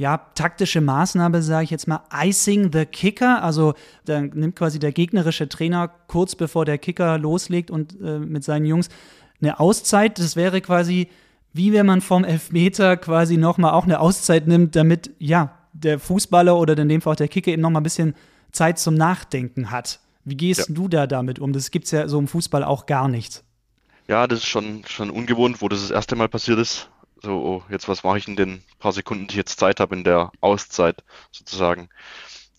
ja, 0.00 0.16
taktische 0.34 0.80
Maßnahme, 0.80 1.42
sage 1.42 1.64
ich 1.64 1.70
jetzt 1.70 1.86
mal, 1.86 2.02
Icing 2.10 2.72
the 2.72 2.86
Kicker. 2.86 3.42
Also 3.42 3.74
da 4.06 4.22
nimmt 4.22 4.56
quasi 4.56 4.78
der 4.78 4.92
gegnerische 4.92 5.46
Trainer 5.46 5.88
kurz 5.88 6.34
bevor 6.34 6.64
der 6.64 6.78
Kicker 6.78 7.18
loslegt 7.18 7.70
und 7.70 8.00
äh, 8.00 8.18
mit 8.18 8.42
seinen 8.42 8.64
Jungs 8.64 8.88
eine 9.42 9.60
Auszeit. 9.60 10.18
Das 10.18 10.36
wäre 10.36 10.62
quasi 10.62 11.08
wie 11.52 11.72
wenn 11.72 11.86
man 11.86 12.00
vom 12.00 12.24
Elfmeter 12.24 12.96
quasi 12.96 13.36
nochmal 13.36 13.72
auch 13.72 13.84
eine 13.84 14.00
Auszeit 14.00 14.46
nimmt, 14.46 14.76
damit, 14.76 15.10
ja, 15.18 15.56
der 15.72 15.98
Fußballer 15.98 16.56
oder 16.56 16.76
in 16.76 16.88
dem 16.88 17.00
Fall 17.00 17.12
auch 17.12 17.16
der 17.16 17.28
Kicker 17.28 17.50
eben 17.50 17.62
nochmal 17.62 17.80
ein 17.80 17.84
bisschen 17.84 18.14
Zeit 18.52 18.78
zum 18.78 18.94
Nachdenken 18.94 19.70
hat. 19.70 20.00
Wie 20.24 20.36
gehst 20.36 20.68
ja. 20.68 20.74
du 20.74 20.88
da 20.88 21.06
damit 21.06 21.38
um? 21.38 21.52
Das 21.52 21.70
gibt 21.70 21.86
es 21.86 21.90
ja 21.92 22.08
so 22.08 22.18
im 22.18 22.28
Fußball 22.28 22.64
auch 22.64 22.86
gar 22.86 23.08
nicht. 23.08 23.42
Ja, 24.08 24.26
das 24.26 24.40
ist 24.40 24.46
schon, 24.46 24.84
schon 24.86 25.10
ungewohnt, 25.10 25.62
wo 25.62 25.68
das 25.68 25.82
das 25.82 25.90
erste 25.90 26.16
Mal 26.16 26.28
passiert 26.28 26.58
ist. 26.58 26.90
So, 27.22 27.32
oh, 27.32 27.62
jetzt 27.70 27.88
was 27.88 28.02
mache 28.02 28.18
ich 28.18 28.28
in 28.28 28.36
den 28.36 28.62
paar 28.78 28.92
Sekunden, 28.92 29.26
die 29.26 29.32
ich 29.32 29.36
jetzt 29.36 29.60
Zeit 29.60 29.78
habe 29.78 29.94
in 29.94 30.04
der 30.04 30.32
Auszeit 30.40 31.04
sozusagen. 31.30 31.88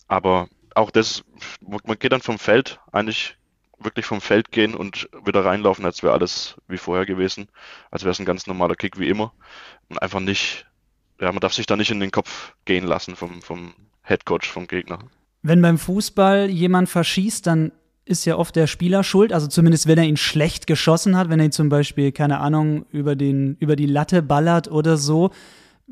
Aber 0.07 0.47
auch 0.75 0.91
das, 0.91 1.23
man 1.61 1.99
geht 1.99 2.11
dann 2.11 2.21
vom 2.21 2.39
Feld 2.39 2.79
eigentlich 2.91 3.37
wirklich 3.83 4.05
vom 4.05 4.21
Feld 4.21 4.51
gehen 4.51 4.75
und 4.75 5.09
wieder 5.25 5.45
reinlaufen, 5.45 5.85
als 5.85 6.03
wäre 6.03 6.13
alles 6.13 6.55
wie 6.67 6.77
vorher 6.77 7.05
gewesen. 7.05 7.47
Als 7.89 8.03
wäre 8.03 8.11
es 8.11 8.19
ein 8.19 8.25
ganz 8.25 8.47
normaler 8.47 8.75
Kick 8.75 8.99
wie 8.99 9.09
immer. 9.09 9.33
Und 9.89 10.01
einfach 10.01 10.19
nicht, 10.19 10.65
ja, 11.19 11.31
man 11.31 11.39
darf 11.39 11.53
sich 11.53 11.65
da 11.65 11.75
nicht 11.75 11.91
in 11.91 11.99
den 11.99 12.11
Kopf 12.11 12.53
gehen 12.65 12.85
lassen 12.85 13.15
vom, 13.15 13.41
vom 13.41 13.73
Headcoach, 14.01 14.45
vom 14.45 14.67
Gegner. 14.67 14.99
Wenn 15.43 15.61
beim 15.61 15.77
Fußball 15.77 16.49
jemand 16.49 16.89
verschießt, 16.89 17.47
dann 17.47 17.71
ist 18.05 18.25
ja 18.25 18.35
oft 18.35 18.55
der 18.55 18.67
Spieler 18.67 19.03
schuld, 19.03 19.31
also 19.31 19.47
zumindest 19.47 19.87
wenn 19.87 19.97
er 19.97 20.05
ihn 20.05 20.17
schlecht 20.17 20.67
geschossen 20.67 21.15
hat, 21.15 21.29
wenn 21.29 21.39
er 21.39 21.45
ihn 21.45 21.51
zum 21.51 21.69
Beispiel, 21.69 22.11
keine 22.11 22.39
Ahnung, 22.39 22.85
über, 22.91 23.15
den, 23.15 23.55
über 23.59 23.75
die 23.75 23.85
Latte 23.85 24.21
ballert 24.21 24.69
oder 24.69 24.97
so. 24.97 25.31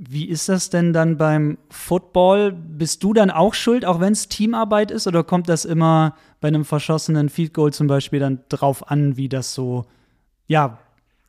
Wie 0.02 0.30
ist 0.30 0.48
das 0.48 0.70
denn 0.70 0.94
dann 0.94 1.18
beim 1.18 1.58
Football? 1.70 2.54
Bist 2.54 3.04
du 3.04 3.14
dann 3.14 3.30
auch 3.30 3.54
schuld, 3.54 3.84
auch 3.84 4.00
wenn 4.00 4.14
es 4.14 4.30
Teamarbeit 4.30 4.92
ist, 4.92 5.08
oder 5.08 5.26
kommt 5.26 5.50
das 5.50 5.66
immer 5.66 6.16
bei 6.40 6.48
einem 6.48 6.64
verschossenen 6.64 7.28
Field 7.28 7.54
Goal 7.54 7.74
zum 7.74 7.88
Beispiel 7.88 8.22
dann 8.22 8.40
drauf 8.48 8.90
an, 8.90 9.18
wie 9.18 9.28
das 9.28 9.54
so, 9.54 9.84
ja, 10.48 10.80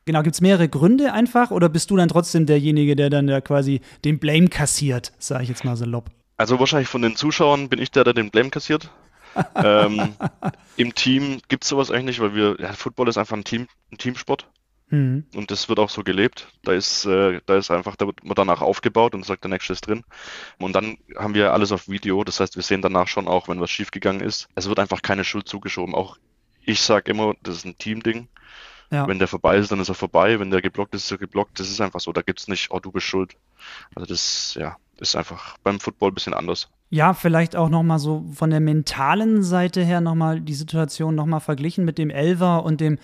genau, 0.04 0.22
gibt 0.22 0.36
es 0.36 0.40
mehrere 0.40 0.68
Gründe 0.68 1.12
einfach, 1.12 1.50
oder 1.50 1.68
bist 1.68 1.90
du 1.90 1.96
dann 1.96 2.08
trotzdem 2.08 2.46
derjenige, 2.46 2.94
der 2.94 3.10
dann 3.10 3.26
ja 3.26 3.40
quasi 3.40 3.80
den 4.04 4.20
Blame 4.20 4.46
kassiert, 4.46 5.10
sage 5.18 5.42
ich 5.42 5.48
jetzt 5.48 5.64
mal 5.64 5.74
salopp? 5.74 6.08
Also 6.36 6.60
wahrscheinlich 6.60 6.88
von 6.88 7.02
den 7.02 7.16
Zuschauern 7.16 7.68
bin 7.68 7.80
ich 7.80 7.90
der, 7.90 8.04
der 8.04 8.14
den 8.14 8.30
Blame 8.30 8.50
kassiert. 8.50 8.88
ähm, 9.56 10.14
Im 10.76 10.94
Team 10.94 11.40
gibt 11.48 11.64
es 11.64 11.70
sowas 11.70 11.90
eigentlich 11.90 12.04
nicht, 12.04 12.20
weil 12.20 12.36
wir, 12.36 12.56
ja, 12.60 12.72
Football 12.72 13.08
ist 13.08 13.18
einfach 13.18 13.36
ein, 13.36 13.42
Team, 13.42 13.66
ein 13.90 13.98
Teamsport. 13.98 14.46
Mhm. 14.90 15.24
Und 15.34 15.50
das 15.50 15.68
wird 15.68 15.78
auch 15.78 15.88
so 15.88 16.02
gelebt. 16.02 16.48
Da 16.62 16.72
ist, 16.72 17.06
äh, 17.06 17.40
da 17.46 17.56
ist 17.56 17.70
einfach, 17.70 17.96
da 17.96 18.06
wird 18.06 18.24
man 18.24 18.34
danach 18.34 18.60
aufgebaut 18.60 19.14
und 19.14 19.24
sagt, 19.24 19.44
der 19.44 19.50
nächste 19.50 19.72
ist 19.72 19.86
drin. 19.86 20.04
Und 20.58 20.74
dann 20.74 20.98
haben 21.16 21.34
wir 21.34 21.52
alles 21.52 21.72
auf 21.72 21.88
Video. 21.88 22.24
Das 22.24 22.40
heißt, 22.40 22.56
wir 22.56 22.62
sehen 22.62 22.82
danach 22.82 23.08
schon 23.08 23.28
auch, 23.28 23.48
wenn 23.48 23.60
was 23.60 23.70
schiefgegangen 23.70 24.20
ist. 24.20 24.48
Es 24.54 24.68
wird 24.68 24.78
einfach 24.78 25.02
keine 25.02 25.24
Schuld 25.24 25.48
zugeschoben. 25.48 25.94
Auch 25.94 26.18
ich 26.62 26.80
sage 26.80 27.10
immer, 27.12 27.34
das 27.42 27.56
ist 27.56 27.64
ein 27.64 27.78
Teamding. 27.78 28.28
Ja. 28.90 29.06
Wenn 29.06 29.20
der 29.20 29.28
vorbei 29.28 29.56
ist, 29.56 29.70
dann 29.70 29.78
ist 29.78 29.88
er 29.88 29.94
vorbei. 29.94 30.40
Wenn 30.40 30.50
der 30.50 30.60
geblockt 30.60 30.94
ist, 30.94 31.04
ist 31.04 31.12
er 31.12 31.18
geblockt. 31.18 31.60
Das 31.60 31.70
ist 31.70 31.80
einfach 31.80 32.00
so. 32.00 32.12
Da 32.12 32.22
gibt 32.22 32.40
es 32.40 32.48
nicht, 32.48 32.72
oh, 32.72 32.80
du 32.80 32.90
bist 32.90 33.06
schuld. 33.06 33.36
Also 33.94 34.06
das, 34.06 34.56
ja, 34.58 34.76
ist 34.98 35.14
einfach 35.14 35.56
beim 35.62 35.78
Football 35.78 36.10
ein 36.10 36.14
bisschen 36.14 36.34
anders. 36.34 36.68
Ja, 36.90 37.14
vielleicht 37.14 37.54
auch 37.54 37.68
noch 37.68 37.84
mal 37.84 38.00
so 38.00 38.26
von 38.34 38.50
der 38.50 38.58
mentalen 38.58 39.44
Seite 39.44 39.84
her 39.84 40.00
noch 40.00 40.16
mal 40.16 40.40
die 40.40 40.54
Situation 40.54 41.14
noch 41.14 41.26
mal 41.26 41.38
verglichen 41.38 41.84
mit 41.84 41.98
dem 41.98 42.10
Elver 42.10 42.64
und 42.64 42.80
dem 42.80 42.98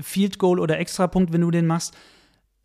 Field 0.00 0.38
Goal 0.38 0.60
oder 0.60 0.78
Extrapunkt, 0.78 1.32
wenn 1.32 1.40
du 1.40 1.50
den 1.50 1.66
machst. 1.66 1.94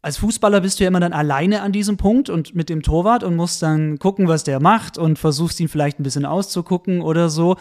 Als 0.02 0.18
Fußballer 0.18 0.60
bist 0.60 0.80
du 0.80 0.84
ja 0.84 0.90
immer 0.90 1.00
dann 1.00 1.14
alleine 1.14 1.62
an 1.62 1.72
diesem 1.72 1.96
Punkt 1.96 2.30
und 2.30 2.54
mit 2.54 2.68
dem 2.70 2.82
Torwart 2.82 3.24
und 3.24 3.38
musst 3.38 3.62
dann 3.64 4.00
gucken, 4.00 4.28
was 4.28 4.44
der 4.44 4.60
macht 4.60 4.98
und 4.98 5.18
versuchst 5.18 5.60
ihn 5.62 5.70
vielleicht 5.70 6.00
ein 6.00 6.04
bisschen 6.04 6.26
auszugucken 6.26 7.02
oder 7.02 7.30
so. 7.30 7.56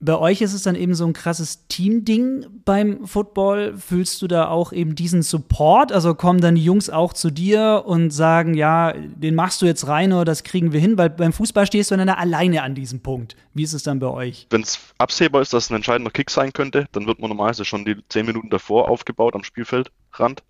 Bei 0.00 0.16
euch 0.16 0.42
ist 0.42 0.52
es 0.52 0.62
dann 0.62 0.76
eben 0.76 0.94
so 0.94 1.04
ein 1.04 1.12
krasses 1.12 1.66
Team-Ding 1.66 2.46
beim 2.64 3.04
Football. 3.04 3.76
Fühlst 3.76 4.22
du 4.22 4.28
da 4.28 4.48
auch 4.48 4.72
eben 4.72 4.94
diesen 4.94 5.22
Support? 5.22 5.90
Also 5.90 6.14
kommen 6.14 6.40
dann 6.40 6.54
die 6.54 6.62
Jungs 6.62 6.88
auch 6.88 7.12
zu 7.12 7.30
dir 7.30 7.82
und 7.84 8.10
sagen, 8.10 8.54
ja, 8.54 8.92
den 8.92 9.34
machst 9.34 9.60
du 9.60 9.66
jetzt 9.66 9.88
rein 9.88 10.12
oder 10.12 10.24
das 10.24 10.44
kriegen 10.44 10.72
wir 10.72 10.78
hin? 10.78 10.98
Weil 10.98 11.10
beim 11.10 11.32
Fußball 11.32 11.66
stehst 11.66 11.90
du 11.90 11.96
dann 11.96 12.08
alleine 12.08 12.62
an 12.62 12.76
diesem 12.76 13.00
Punkt. 13.00 13.34
Wie 13.54 13.64
ist 13.64 13.72
es 13.72 13.82
dann 13.82 13.98
bei 13.98 14.06
euch? 14.06 14.46
Wenn 14.50 14.62
es 14.62 14.78
absehbar 14.98 15.42
ist, 15.42 15.52
dass 15.52 15.68
ein 15.68 15.74
entscheidender 15.74 16.12
Kick 16.12 16.30
sein 16.30 16.52
könnte, 16.52 16.86
dann 16.92 17.06
wird 17.06 17.18
man 17.18 17.30
normalerweise 17.30 17.64
schon 17.64 17.84
die 17.84 17.96
zehn 18.08 18.24
Minuten 18.24 18.50
davor 18.50 18.88
aufgebaut 18.88 19.34
am 19.34 19.42
Spielfeldrand. 19.42 20.44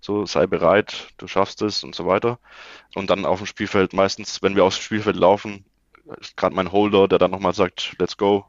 So, 0.00 0.24
sei 0.24 0.46
bereit, 0.46 1.08
du 1.18 1.26
schaffst 1.26 1.60
es 1.60 1.84
und 1.84 1.94
so 1.94 2.06
weiter. 2.06 2.38
Und 2.94 3.10
dann 3.10 3.26
auf 3.26 3.38
dem 3.38 3.46
Spielfeld, 3.46 3.92
meistens, 3.92 4.42
wenn 4.42 4.56
wir 4.56 4.64
aufs 4.64 4.78
Spielfeld 4.78 5.16
laufen, 5.16 5.64
ist 6.20 6.36
gerade 6.36 6.54
mein 6.54 6.72
Holder, 6.72 7.08
der 7.08 7.18
dann 7.18 7.30
nochmal 7.30 7.54
sagt, 7.54 7.96
let's 7.98 8.16
go, 8.16 8.44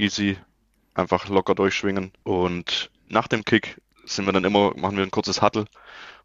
easy, 0.00 0.36
einfach 0.94 1.28
locker 1.28 1.54
durchschwingen. 1.54 2.12
Und 2.24 2.90
nach 3.08 3.28
dem 3.28 3.44
Kick 3.44 3.80
sind 4.04 4.26
wir 4.26 4.32
dann 4.32 4.44
immer, 4.44 4.72
machen 4.76 4.96
wir 4.96 5.04
ein 5.04 5.10
kurzes 5.10 5.42
Huddle, 5.42 5.66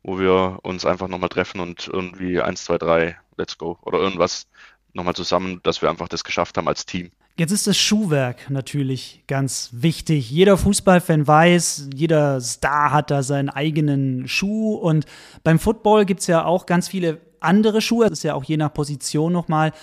wo 0.03 0.19
wir 0.19 0.59
uns 0.63 0.85
einfach 0.85 1.07
nochmal 1.07 1.29
treffen 1.29 1.59
und 1.59 1.87
irgendwie 1.87 2.41
1, 2.41 2.65
2, 2.65 2.77
3, 2.77 3.17
let's 3.37 3.57
go 3.57 3.77
oder 3.83 3.99
irgendwas 3.99 4.47
nochmal 4.93 5.15
zusammen, 5.15 5.59
dass 5.63 5.81
wir 5.81 5.89
einfach 5.89 6.07
das 6.07 6.23
geschafft 6.23 6.57
haben 6.57 6.67
als 6.67 6.85
Team. 6.85 7.11
Jetzt 7.37 7.51
ist 7.51 7.67
das 7.67 7.77
Schuhwerk 7.77 8.49
natürlich 8.49 9.23
ganz 9.27 9.69
wichtig. 9.73 10.31
Jeder 10.31 10.57
Fußballfan 10.57 11.27
weiß, 11.27 11.89
jeder 11.93 12.39
Star 12.39 12.91
hat 12.91 13.11
da 13.11 13.23
seinen 13.23 13.49
eigenen 13.49 14.25
Schuh. 14.29 14.75
Und 14.75 15.05
beim 15.43 15.59
Football 15.59 16.05
gibt 16.05 16.21
es 16.21 16.27
ja 16.27 16.45
auch 16.45 16.65
ganz 16.65 16.87
viele 16.87 17.19
andere 17.41 17.81
Schuhe. 17.81 18.09
Das 18.09 18.19
ist 18.19 18.23
ja 18.23 18.35
auch 18.35 18.45
je 18.45 18.55
nach 18.55 18.73
Position 18.73 19.33
nochmal 19.33 19.73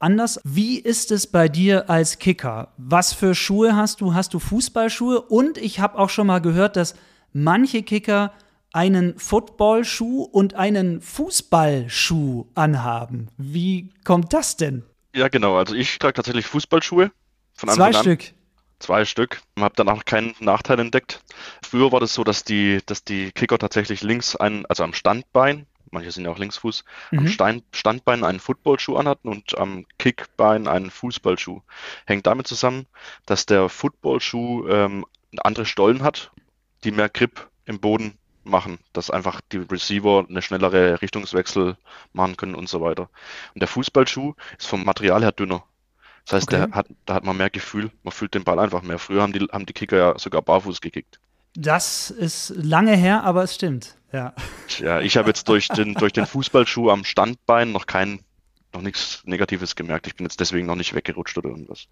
anders. 0.00 0.40
Wie 0.44 0.78
ist 0.78 1.10
es 1.10 1.26
bei 1.26 1.48
dir 1.48 1.88
als 1.88 2.18
Kicker? 2.18 2.72
Was 2.76 3.12
für 3.12 3.34
Schuhe 3.34 3.76
hast 3.76 4.00
du? 4.00 4.14
Hast 4.14 4.34
du 4.34 4.38
Fußballschuhe? 4.38 5.20
Und 5.20 5.58
ich 5.58 5.80
habe 5.80 5.98
auch 5.98 6.10
schon 6.10 6.26
mal 6.26 6.40
gehört, 6.40 6.76
dass 6.76 6.94
manche 7.32 7.82
Kicker 7.82 8.32
einen 8.72 9.18
Footballschuh 9.18 10.22
und 10.22 10.54
einen 10.54 11.00
Fußballschuh 11.00 12.46
anhaben. 12.54 13.28
Wie 13.36 13.90
kommt 14.04 14.32
das 14.32 14.56
denn? 14.56 14.84
Ja, 15.14 15.28
genau. 15.28 15.56
Also 15.56 15.74
ich 15.74 15.98
trage 15.98 16.14
tatsächlich 16.14 16.46
Fußballschuhe. 16.46 17.10
Von 17.54 17.68
Zwei 17.68 17.86
Anfang 17.86 18.02
Stück. 18.02 18.20
An. 18.20 18.34
Zwei 18.78 19.04
Stück. 19.04 19.42
Ich 19.56 19.62
habe 19.62 19.74
danach 19.76 20.04
keinen 20.04 20.34
Nachteil 20.40 20.78
entdeckt. 20.78 21.20
Früher 21.62 21.92
war 21.92 22.00
das 22.00 22.14
so, 22.14 22.24
dass 22.24 22.44
die, 22.44 22.78
dass 22.86 23.04
die 23.04 23.30
Kicker 23.32 23.58
tatsächlich 23.58 24.02
links 24.02 24.36
einen, 24.36 24.64
also 24.66 24.84
am 24.84 24.94
Standbein, 24.94 25.66
manche 25.90 26.10
sind 26.10 26.24
ja 26.24 26.30
auch 26.30 26.38
Linksfuß, 26.38 26.84
mhm. 27.10 27.18
am 27.18 27.28
Stein, 27.28 27.62
Standbein 27.72 28.24
einen 28.24 28.40
Footballschuh 28.40 28.96
anhatten 28.96 29.28
und 29.28 29.56
am 29.58 29.86
Kickbein 29.98 30.68
einen 30.68 30.90
Fußballschuh. 30.90 31.60
Hängt 32.06 32.26
damit 32.26 32.46
zusammen, 32.46 32.86
dass 33.26 33.46
der 33.46 33.68
Footballschuh 33.68 34.68
ähm, 34.68 35.06
andere 35.38 35.66
Stollen 35.66 36.02
hat, 36.02 36.32
die 36.84 36.92
mehr 36.92 37.08
Grip 37.08 37.48
im 37.64 37.80
Boden 37.80 38.18
machen, 38.44 38.78
dass 38.92 39.10
einfach 39.10 39.40
die 39.52 39.58
Receiver 39.58 40.26
eine 40.28 40.42
schnellere 40.42 41.02
Richtungswechsel 41.02 41.76
machen 42.12 42.36
können 42.36 42.54
und 42.54 42.68
so 42.68 42.80
weiter. 42.80 43.10
Und 43.54 43.60
der 43.60 43.68
Fußballschuh 43.68 44.34
ist 44.58 44.66
vom 44.66 44.84
Material 44.84 45.22
her 45.22 45.32
dünner. 45.32 45.64
Das 46.24 46.34
heißt, 46.34 46.52
okay. 46.52 46.72
hat, 46.72 46.86
da 47.06 47.14
hat 47.14 47.24
man 47.24 47.36
mehr 47.36 47.50
Gefühl, 47.50 47.90
man 48.02 48.12
fühlt 48.12 48.34
den 48.34 48.44
Ball 48.44 48.58
einfach 48.58 48.82
mehr. 48.82 48.98
Früher 48.98 49.22
haben 49.22 49.32
die, 49.32 49.40
haben 49.52 49.66
die 49.66 49.72
Kicker 49.72 49.96
ja 49.96 50.18
sogar 50.18 50.42
barfuß 50.42 50.80
gekickt. 50.80 51.20
Das 51.54 52.10
ist 52.10 52.52
lange 52.56 52.96
her, 52.96 53.24
aber 53.24 53.42
es 53.42 53.54
stimmt. 53.54 53.96
Ja, 54.12 54.34
ja 54.78 55.00
ich 55.00 55.16
habe 55.16 55.28
jetzt 55.28 55.48
durch 55.48 55.68
den, 55.68 55.94
durch 55.94 56.12
den 56.12 56.26
Fußballschuh 56.26 56.90
am 56.90 57.04
Standbein 57.04 57.72
noch 57.72 57.86
kein, 57.86 58.20
noch 58.72 58.82
nichts 58.82 59.22
Negatives 59.24 59.76
gemerkt. 59.76 60.06
Ich 60.06 60.16
bin 60.16 60.26
jetzt 60.26 60.40
deswegen 60.40 60.66
noch 60.66 60.76
nicht 60.76 60.94
weggerutscht 60.94 61.36
oder 61.38 61.50
irgendwas. 61.50 61.86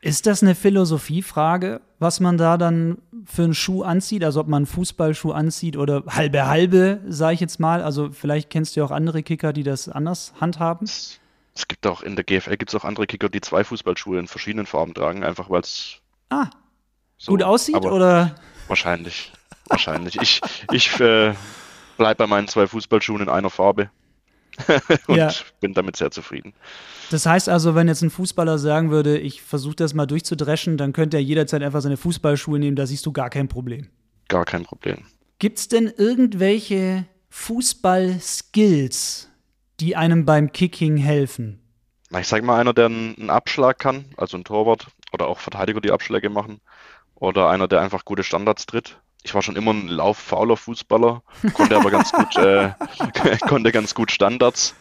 Ist 0.00 0.26
das 0.26 0.42
eine 0.42 0.54
Philosophiefrage, 0.54 1.80
was 1.98 2.20
man 2.20 2.38
da 2.38 2.56
dann 2.56 2.98
für 3.24 3.42
einen 3.42 3.54
Schuh 3.54 3.82
anzieht? 3.82 4.22
Also 4.22 4.40
ob 4.40 4.46
man 4.46 4.58
einen 4.58 4.66
Fußballschuh 4.66 5.32
anzieht 5.32 5.76
oder 5.76 6.04
halbe 6.06 6.46
halbe, 6.46 7.00
sage 7.08 7.34
ich 7.34 7.40
jetzt 7.40 7.58
mal. 7.58 7.82
Also 7.82 8.10
vielleicht 8.12 8.48
kennst 8.48 8.76
du 8.76 8.80
ja 8.80 8.86
auch 8.86 8.92
andere 8.92 9.24
Kicker, 9.24 9.52
die 9.52 9.64
das 9.64 9.88
anders 9.88 10.34
handhaben. 10.40 10.86
Es, 10.86 11.18
gibt 11.66 11.84
auch 11.88 12.02
in 12.02 12.14
der 12.14 12.24
GFL 12.24 12.56
gibt 12.56 12.70
es 12.70 12.76
auch 12.76 12.84
andere 12.84 13.08
Kicker, 13.08 13.28
die 13.28 13.40
zwei 13.40 13.64
Fußballschuhe 13.64 14.20
in 14.20 14.28
verschiedenen 14.28 14.66
Farben 14.66 14.94
tragen, 14.94 15.24
einfach 15.24 15.50
weil 15.50 15.62
es 15.62 15.96
ah, 16.30 16.48
so, 17.16 17.32
gut 17.32 17.42
aussieht 17.42 17.84
oder? 17.84 18.36
Wahrscheinlich, 18.68 19.32
wahrscheinlich. 19.66 20.20
ich 20.20 20.40
ich 20.70 21.00
äh, 21.00 21.34
bleibe 21.96 22.16
bei 22.16 22.26
meinen 22.26 22.48
zwei 22.48 22.66
Fußballschuhen 22.66 23.22
in 23.22 23.28
einer 23.28 23.50
Farbe 23.50 23.90
und 25.06 25.16
ja. 25.16 25.32
bin 25.60 25.74
damit 25.74 25.96
sehr 25.96 26.10
zufrieden. 26.10 26.54
Das 27.10 27.26
heißt 27.26 27.48
also, 27.48 27.74
wenn 27.74 27.88
jetzt 27.88 28.02
ein 28.02 28.10
Fußballer 28.10 28.58
sagen 28.58 28.90
würde, 28.90 29.18
ich 29.18 29.42
versuche 29.42 29.76
das 29.76 29.94
mal 29.94 30.06
durchzudreschen, 30.06 30.76
dann 30.76 30.92
könnte 30.92 31.16
er 31.16 31.22
jederzeit 31.22 31.62
einfach 31.62 31.80
seine 31.80 31.96
Fußballschuhe 31.96 32.58
nehmen, 32.58 32.76
da 32.76 32.86
siehst 32.86 33.06
du 33.06 33.12
gar 33.12 33.30
kein 33.30 33.48
Problem. 33.48 33.88
Gar 34.28 34.44
kein 34.44 34.64
Problem. 34.64 35.06
Gibt 35.38 35.58
es 35.58 35.68
denn 35.68 35.90
irgendwelche 35.96 37.06
Fußball-Skills, 37.30 39.28
die 39.80 39.96
einem 39.96 40.26
beim 40.26 40.52
Kicking 40.52 40.96
helfen? 40.98 41.62
Na, 42.10 42.20
ich 42.20 42.28
sag 42.28 42.42
mal, 42.42 42.60
einer, 42.60 42.74
der 42.74 42.86
einen 42.86 43.30
Abschlag 43.30 43.78
kann, 43.78 44.06
also 44.16 44.36
ein 44.36 44.44
Torwart 44.44 44.88
oder 45.12 45.28
auch 45.28 45.38
Verteidiger, 45.38 45.80
die 45.80 45.92
Abschläge 45.92 46.28
machen, 46.30 46.60
oder 47.20 47.48
einer, 47.48 47.68
der 47.68 47.80
einfach 47.80 48.04
gute 48.04 48.22
Standards 48.22 48.66
tritt. 48.66 48.98
Ich 49.22 49.34
war 49.34 49.42
schon 49.42 49.56
immer 49.56 49.72
ein 49.72 49.88
lauffauler 49.88 50.56
Fußballer, 50.56 51.22
konnte 51.54 51.76
aber 51.76 51.90
ganz 51.90 52.12
gut, 52.12 52.36
äh, 52.36 52.70
konnte 53.48 53.72
ganz 53.72 53.94
gut 53.94 54.10
Standards. 54.10 54.74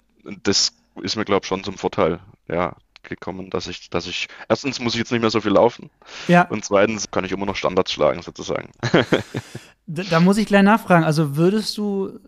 Das 0.43 0.73
ist 1.01 1.15
mir, 1.15 1.25
glaube 1.25 1.43
ich, 1.43 1.47
schon 1.47 1.63
zum 1.63 1.77
Vorteil, 1.77 2.19
ja, 2.47 2.75
gekommen, 3.03 3.49
dass 3.49 3.67
ich, 3.67 3.89
dass 3.89 4.05
ich, 4.07 4.27
erstens 4.47 4.79
muss 4.79 4.93
ich 4.93 4.99
jetzt 4.99 5.11
nicht 5.11 5.21
mehr 5.21 5.29
so 5.29 5.41
viel 5.41 5.51
laufen. 5.51 5.89
Ja. 6.27 6.43
Und 6.43 6.63
zweitens 6.63 7.09
kann 7.09 7.25
ich 7.25 7.31
immer 7.31 7.45
noch 7.45 7.55
Standards 7.55 7.91
schlagen, 7.91 8.21
sozusagen. 8.21 8.69
da, 9.87 10.03
da 10.03 10.19
muss 10.19 10.37
ich 10.37 10.45
gleich 10.45 10.63
nachfragen. 10.63 11.03
Also 11.03 11.35
würdest 11.35 11.77
du, 11.77 12.19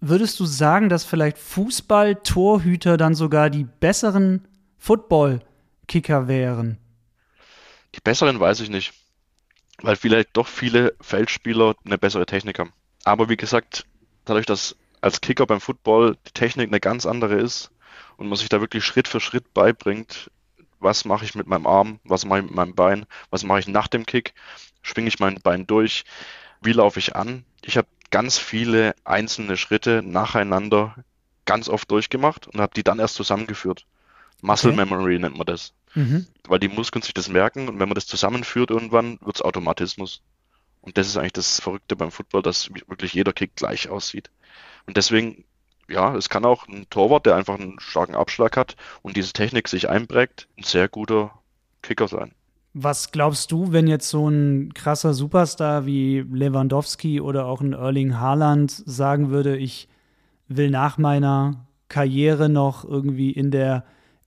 würdest 0.00 0.38
du 0.40 0.44
sagen, 0.44 0.88
dass 0.88 1.04
vielleicht 1.04 1.38
Fußball-Torhüter 1.38 2.96
dann 2.96 3.14
sogar 3.14 3.48
die 3.48 3.64
besseren 3.64 4.46
Football-Kicker 4.78 6.28
wären? 6.28 6.78
Die 7.94 8.00
besseren 8.00 8.40
weiß 8.40 8.60
ich 8.60 8.70
nicht. 8.70 8.92
Weil 9.82 9.96
vielleicht 9.96 10.30
doch 10.34 10.46
viele 10.46 10.94
Feldspieler 11.00 11.74
eine 11.84 11.98
bessere 11.98 12.26
Technik 12.26 12.58
haben. 12.58 12.72
Aber 13.04 13.28
wie 13.28 13.36
gesagt, 13.36 13.86
dadurch, 14.24 14.46
dass 14.46 14.76
als 15.00 15.20
Kicker 15.20 15.46
beim 15.46 15.60
Football 15.60 16.16
die 16.26 16.32
Technik 16.32 16.68
eine 16.68 16.80
ganz 16.80 17.06
andere 17.06 17.34
ist, 17.34 17.70
und 18.16 18.28
man 18.28 18.36
sich 18.36 18.48
da 18.48 18.60
wirklich 18.60 18.84
Schritt 18.84 19.08
für 19.08 19.20
Schritt 19.20 19.54
beibringt, 19.54 20.30
was 20.80 21.04
mache 21.04 21.24
ich 21.24 21.34
mit 21.34 21.46
meinem 21.46 21.66
Arm, 21.66 22.00
was 22.04 22.24
mache 22.24 22.40
ich 22.40 22.46
mit 22.46 22.54
meinem 22.54 22.74
Bein, 22.74 23.06
was 23.30 23.44
mache 23.44 23.60
ich 23.60 23.68
nach 23.68 23.88
dem 23.88 24.06
Kick, 24.06 24.34
schwinge 24.82 25.08
ich 25.08 25.18
mein 25.18 25.40
Bein 25.42 25.66
durch, 25.66 26.04
wie 26.60 26.72
laufe 26.72 26.98
ich 26.98 27.16
an. 27.16 27.44
Ich 27.62 27.76
habe 27.76 27.88
ganz 28.10 28.38
viele 28.38 28.94
einzelne 29.04 29.56
Schritte 29.56 30.02
nacheinander 30.02 30.94
ganz 31.46 31.68
oft 31.68 31.90
durchgemacht 31.90 32.46
und 32.48 32.60
habe 32.60 32.74
die 32.74 32.84
dann 32.84 32.98
erst 32.98 33.16
zusammengeführt. 33.16 33.86
Muscle 34.40 34.70
okay. 34.70 34.84
Memory 34.84 35.18
nennt 35.18 35.36
man 35.36 35.46
das. 35.46 35.72
Mhm. 35.94 36.26
Weil 36.48 36.58
die 36.58 36.68
Muskeln 36.68 37.02
sich 37.02 37.14
das 37.14 37.28
merken 37.28 37.68
und 37.68 37.78
wenn 37.78 37.88
man 37.88 37.94
das 37.94 38.06
zusammenführt 38.06 38.70
irgendwann, 38.70 39.18
wird 39.20 39.36
es 39.36 39.42
Automatismus. 39.42 40.22
Und 40.80 40.98
das 40.98 41.06
ist 41.06 41.16
eigentlich 41.16 41.32
das 41.32 41.60
Verrückte 41.60 41.96
beim 41.96 42.10
Football, 42.10 42.42
dass 42.42 42.70
wirklich 42.88 43.14
jeder 43.14 43.32
Kick 43.32 43.56
gleich 43.56 43.88
aussieht. 43.88 44.30
Und 44.86 44.96
deswegen 44.96 45.44
ja, 45.88 46.14
es 46.14 46.28
kann 46.28 46.44
auch 46.44 46.66
ein 46.68 46.86
Torwart, 46.90 47.26
der 47.26 47.36
einfach 47.36 47.58
einen 47.58 47.78
starken 47.78 48.14
Abschlag 48.14 48.56
hat 48.56 48.76
und 49.02 49.16
diese 49.16 49.32
Technik 49.32 49.68
sich 49.68 49.88
einprägt, 49.88 50.48
ein 50.58 50.62
sehr 50.62 50.88
guter 50.88 51.30
Kicker 51.82 52.08
sein. 52.08 52.32
Was 52.72 53.12
glaubst 53.12 53.52
du, 53.52 53.72
wenn 53.72 53.86
jetzt 53.86 54.08
so 54.08 54.28
ein 54.28 54.74
krasser 54.74 55.14
Superstar 55.14 55.86
wie 55.86 56.20
Lewandowski 56.20 57.20
oder 57.20 57.46
auch 57.46 57.60
ein 57.60 57.72
Erling 57.72 58.18
Haaland 58.18 58.70
sagen 58.70 59.30
würde, 59.30 59.56
ich 59.56 59.88
will 60.48 60.70
nach 60.70 60.98
meiner 60.98 61.66
Karriere 61.88 62.48
noch 62.48 62.84
irgendwie 62.84 63.30
in 63.30 63.52
der 63.52 63.84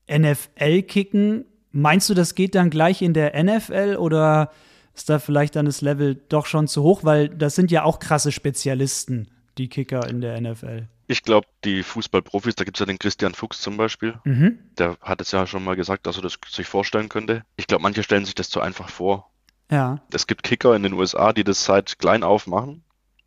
NFL 0.10 0.84
kicken? 0.84 1.46
Meinst 1.78 2.10
du, 2.10 2.16
das 2.16 2.34
geht 2.34 2.56
dann 2.56 2.72
gleich 2.72 3.04
in 3.04 3.14
der 3.14 3.42
NFL 3.42 3.98
oder 4.00 4.50
ist 4.96 5.12
da 5.12 5.20
vielleicht 5.20 5.56
dann 5.56 5.68
das 5.68 5.82
Level 5.82 6.16
doch 6.28 6.48
schon 6.48 6.68
zu 6.68 6.82
hoch? 6.82 7.04
Weil 7.04 7.30
das 7.30 7.54
sind 7.54 7.70
ja 7.70 7.84
auch 7.84 8.00
krasse 8.00 8.32
Spezialisten, 8.32 9.30
die 9.60 9.70
Kicker 9.70 10.10
in 10.10 10.20
der 10.20 10.42
NFL. 10.42 10.88
Ich 11.06 11.22
glaube, 11.22 11.46
die 11.64 11.84
Fußballprofis, 11.84 12.56
da 12.56 12.64
gibt 12.64 12.78
es 12.78 12.80
ja 12.80 12.88
den 12.88 12.98
Christian 12.98 13.36
Fuchs 13.36 13.62
zum 13.62 13.78
Beispiel, 13.78 14.16
mhm. 14.24 14.58
der 14.80 14.98
hat 15.02 15.22
es 15.22 15.32
ja 15.32 15.46
schon 15.46 15.64
mal 15.64 15.76
gesagt, 15.76 16.08
dass 16.08 16.16
er 16.16 16.24
das 16.24 16.40
sich 16.50 16.66
vorstellen 16.66 17.10
könnte. 17.10 17.44
Ich 17.58 17.68
glaube, 17.68 17.84
manche 17.84 18.02
stellen 18.02 18.26
sich 18.26 18.34
das 18.34 18.50
zu 18.50 18.60
einfach 18.60 18.90
vor. 18.90 19.30
Ja. 19.70 20.02
Es 20.12 20.26
gibt 20.26 20.42
Kicker 20.42 20.76
in 20.76 20.82
den 20.82 20.94
USA, 20.94 21.32
die 21.32 21.44
das 21.44 21.64
seit 21.64 22.00
klein 22.00 22.24
auf 22.24 22.48
machen 22.48 22.84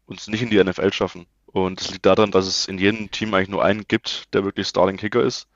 und 0.07 0.19
es 0.19 0.27
nicht 0.27 0.43
in 0.43 0.51
die 0.51 0.63
NFL 0.63 0.93
schaffen. 0.93 1.27
Und 1.47 1.81
es 1.81 1.93
liegt 1.93 2.05
daran, 2.05 2.33
dass 2.33 2.49
es 2.49 2.67
in 2.67 2.79
jedem 2.79 3.13
Team 3.13 3.33
eigentlich 3.33 3.49
nur 3.49 3.65
einen 3.65 3.87
gibt, 3.87 4.35
der 4.35 4.45
wirklich 4.45 4.67
Starting 4.67 4.97
Kicker 4.97 5.23
ist. 5.23 5.47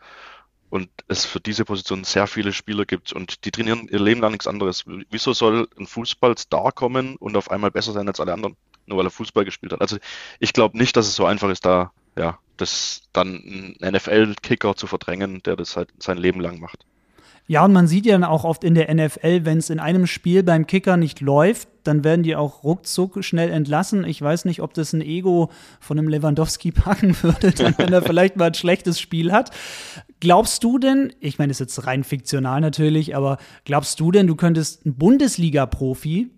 Und 0.75 0.91
es 1.07 1.25
für 1.25 1.39
diese 1.39 1.65
Position 1.65 2.03
sehr 2.03 2.27
viele 2.27 2.53
Spieler 2.53 2.85
gibt 2.85 3.13
und 3.13 3.45
die 3.45 3.53
trainieren 3.53 3.87
ihr 3.93 4.01
Leben 4.01 4.21
lang 4.21 4.33
nichts 4.33 4.49
anderes. 4.49 4.83
Wieso 5.09 5.33
soll 5.33 5.69
ein 5.79 5.87
Fußballstar 5.87 6.73
kommen 6.73 7.15
und 7.15 7.37
auf 7.37 7.53
einmal 7.53 7.71
besser 7.71 7.93
sein 7.93 8.09
als 8.09 8.19
alle 8.19 8.33
anderen? 8.33 8.57
Nur 8.87 8.99
weil 8.99 9.07
er 9.07 9.11
Fußball 9.11 9.45
gespielt 9.45 9.73
hat. 9.73 9.81
Also 9.81 9.99
ich 10.41 10.53
glaube 10.53 10.77
nicht, 10.77 10.97
dass 10.97 11.07
es 11.07 11.15
so 11.15 11.27
einfach 11.27 11.49
ist, 11.49 11.65
da 11.65 11.93
ja, 12.19 12.41
das 12.57 13.03
dann 13.13 13.77
einen 13.81 13.95
NFL-Kicker 13.95 14.75
zu 14.75 14.89
verdrängen, 14.89 15.45
der 15.45 15.55
das 15.55 15.77
halt 15.77 15.91
sein 16.01 16.19
Leben 16.19 16.41
lang 16.41 16.59
macht. 16.59 16.85
Ja, 17.47 17.63
und 17.65 17.75
man 17.75 17.87
sieht 17.87 18.07
ja 18.07 18.13
dann 18.13 18.25
auch 18.25 18.45
oft 18.45 18.65
in 18.65 18.75
der 18.75 18.93
NFL, 18.93 19.45
wenn 19.45 19.59
es 19.59 19.69
in 19.69 19.79
einem 19.79 20.07
Spiel 20.07 20.43
beim 20.43 20.67
Kicker 20.67 20.97
nicht 20.97 21.21
läuft, 21.21 21.69
dann 21.83 22.03
werden 22.03 22.23
die 22.23 22.37
auch 22.37 22.65
ruckzuck 22.65 23.23
schnell 23.23 23.51
entlassen. 23.51 24.05
Ich 24.05 24.21
weiß 24.23 24.47
nicht, 24.47 24.63
ob 24.63 24.73
das 24.73 24.95
ein 24.95 25.03
Ego 25.03 25.51
von 25.79 25.99
einem 25.99 26.09
Lewandowski 26.09 26.73
packen 26.73 27.15
würde, 27.23 27.51
dann, 27.51 27.75
wenn 27.77 27.93
er 27.93 28.01
vielleicht 28.01 28.37
mal 28.37 28.47
ein 28.47 28.55
schlechtes 28.55 28.99
Spiel 28.99 29.31
hat. 29.31 29.51
Glaubst 30.21 30.65
du 30.65 30.79
denn, 30.79 31.13
ich 31.21 31.39
meine, 31.39 31.51
das 31.51 31.61
ist 31.61 31.77
jetzt 31.77 31.87
rein 31.87 32.03
fiktional 32.03 32.63
natürlich, 32.63 33.15
aber 33.15 33.37
glaubst 33.67 34.01
du 34.01 34.11
denn, 34.11 34.27
du 34.27 34.37
könntest 34.37 34.87
einen 34.87 34.97
Bundesliga-Profi, 34.97 36.31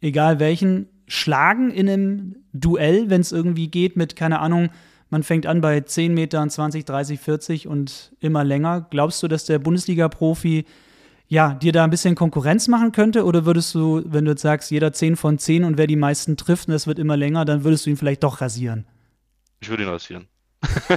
egal 0.00 0.40
welchen, 0.40 0.88
schlagen 1.06 1.70
in 1.70 1.88
einem 1.88 2.36
Duell, 2.54 3.10
wenn 3.10 3.20
es 3.20 3.32
irgendwie 3.32 3.68
geht 3.68 3.96
mit, 3.96 4.16
keine 4.16 4.38
Ahnung, 4.38 4.70
man 5.10 5.24
fängt 5.24 5.46
an 5.46 5.60
bei 5.60 5.80
10 5.80 6.14
Metern, 6.14 6.48
20, 6.48 6.84
30, 6.84 7.20
40 7.20 7.68
und 7.68 8.12
immer 8.20 8.44
länger. 8.44 8.86
Glaubst 8.90 9.22
du, 9.22 9.28
dass 9.28 9.44
der 9.44 9.58
Bundesliga-Profi 9.58 10.64
ja, 11.26 11.54
dir 11.54 11.72
da 11.72 11.84
ein 11.84 11.90
bisschen 11.90 12.14
Konkurrenz 12.14 12.68
machen 12.68 12.92
könnte? 12.92 13.24
Oder 13.24 13.44
würdest 13.44 13.74
du, 13.74 14.02
wenn 14.06 14.24
du 14.24 14.32
jetzt 14.32 14.42
sagst, 14.42 14.70
jeder 14.70 14.92
10 14.92 15.16
von 15.16 15.38
10 15.38 15.64
und 15.64 15.78
wer 15.78 15.86
die 15.86 15.96
meisten 15.96 16.36
trifft 16.36 16.68
und 16.68 16.74
es 16.74 16.86
wird 16.86 16.98
immer 16.98 17.16
länger, 17.16 17.44
dann 17.44 17.64
würdest 17.64 17.86
du 17.86 17.90
ihn 17.90 17.96
vielleicht 17.96 18.22
doch 18.22 18.40
rasieren? 18.40 18.86
Ich 19.60 19.68
würde 19.68 19.82
ihn 19.82 19.88
rasieren. 19.88 20.28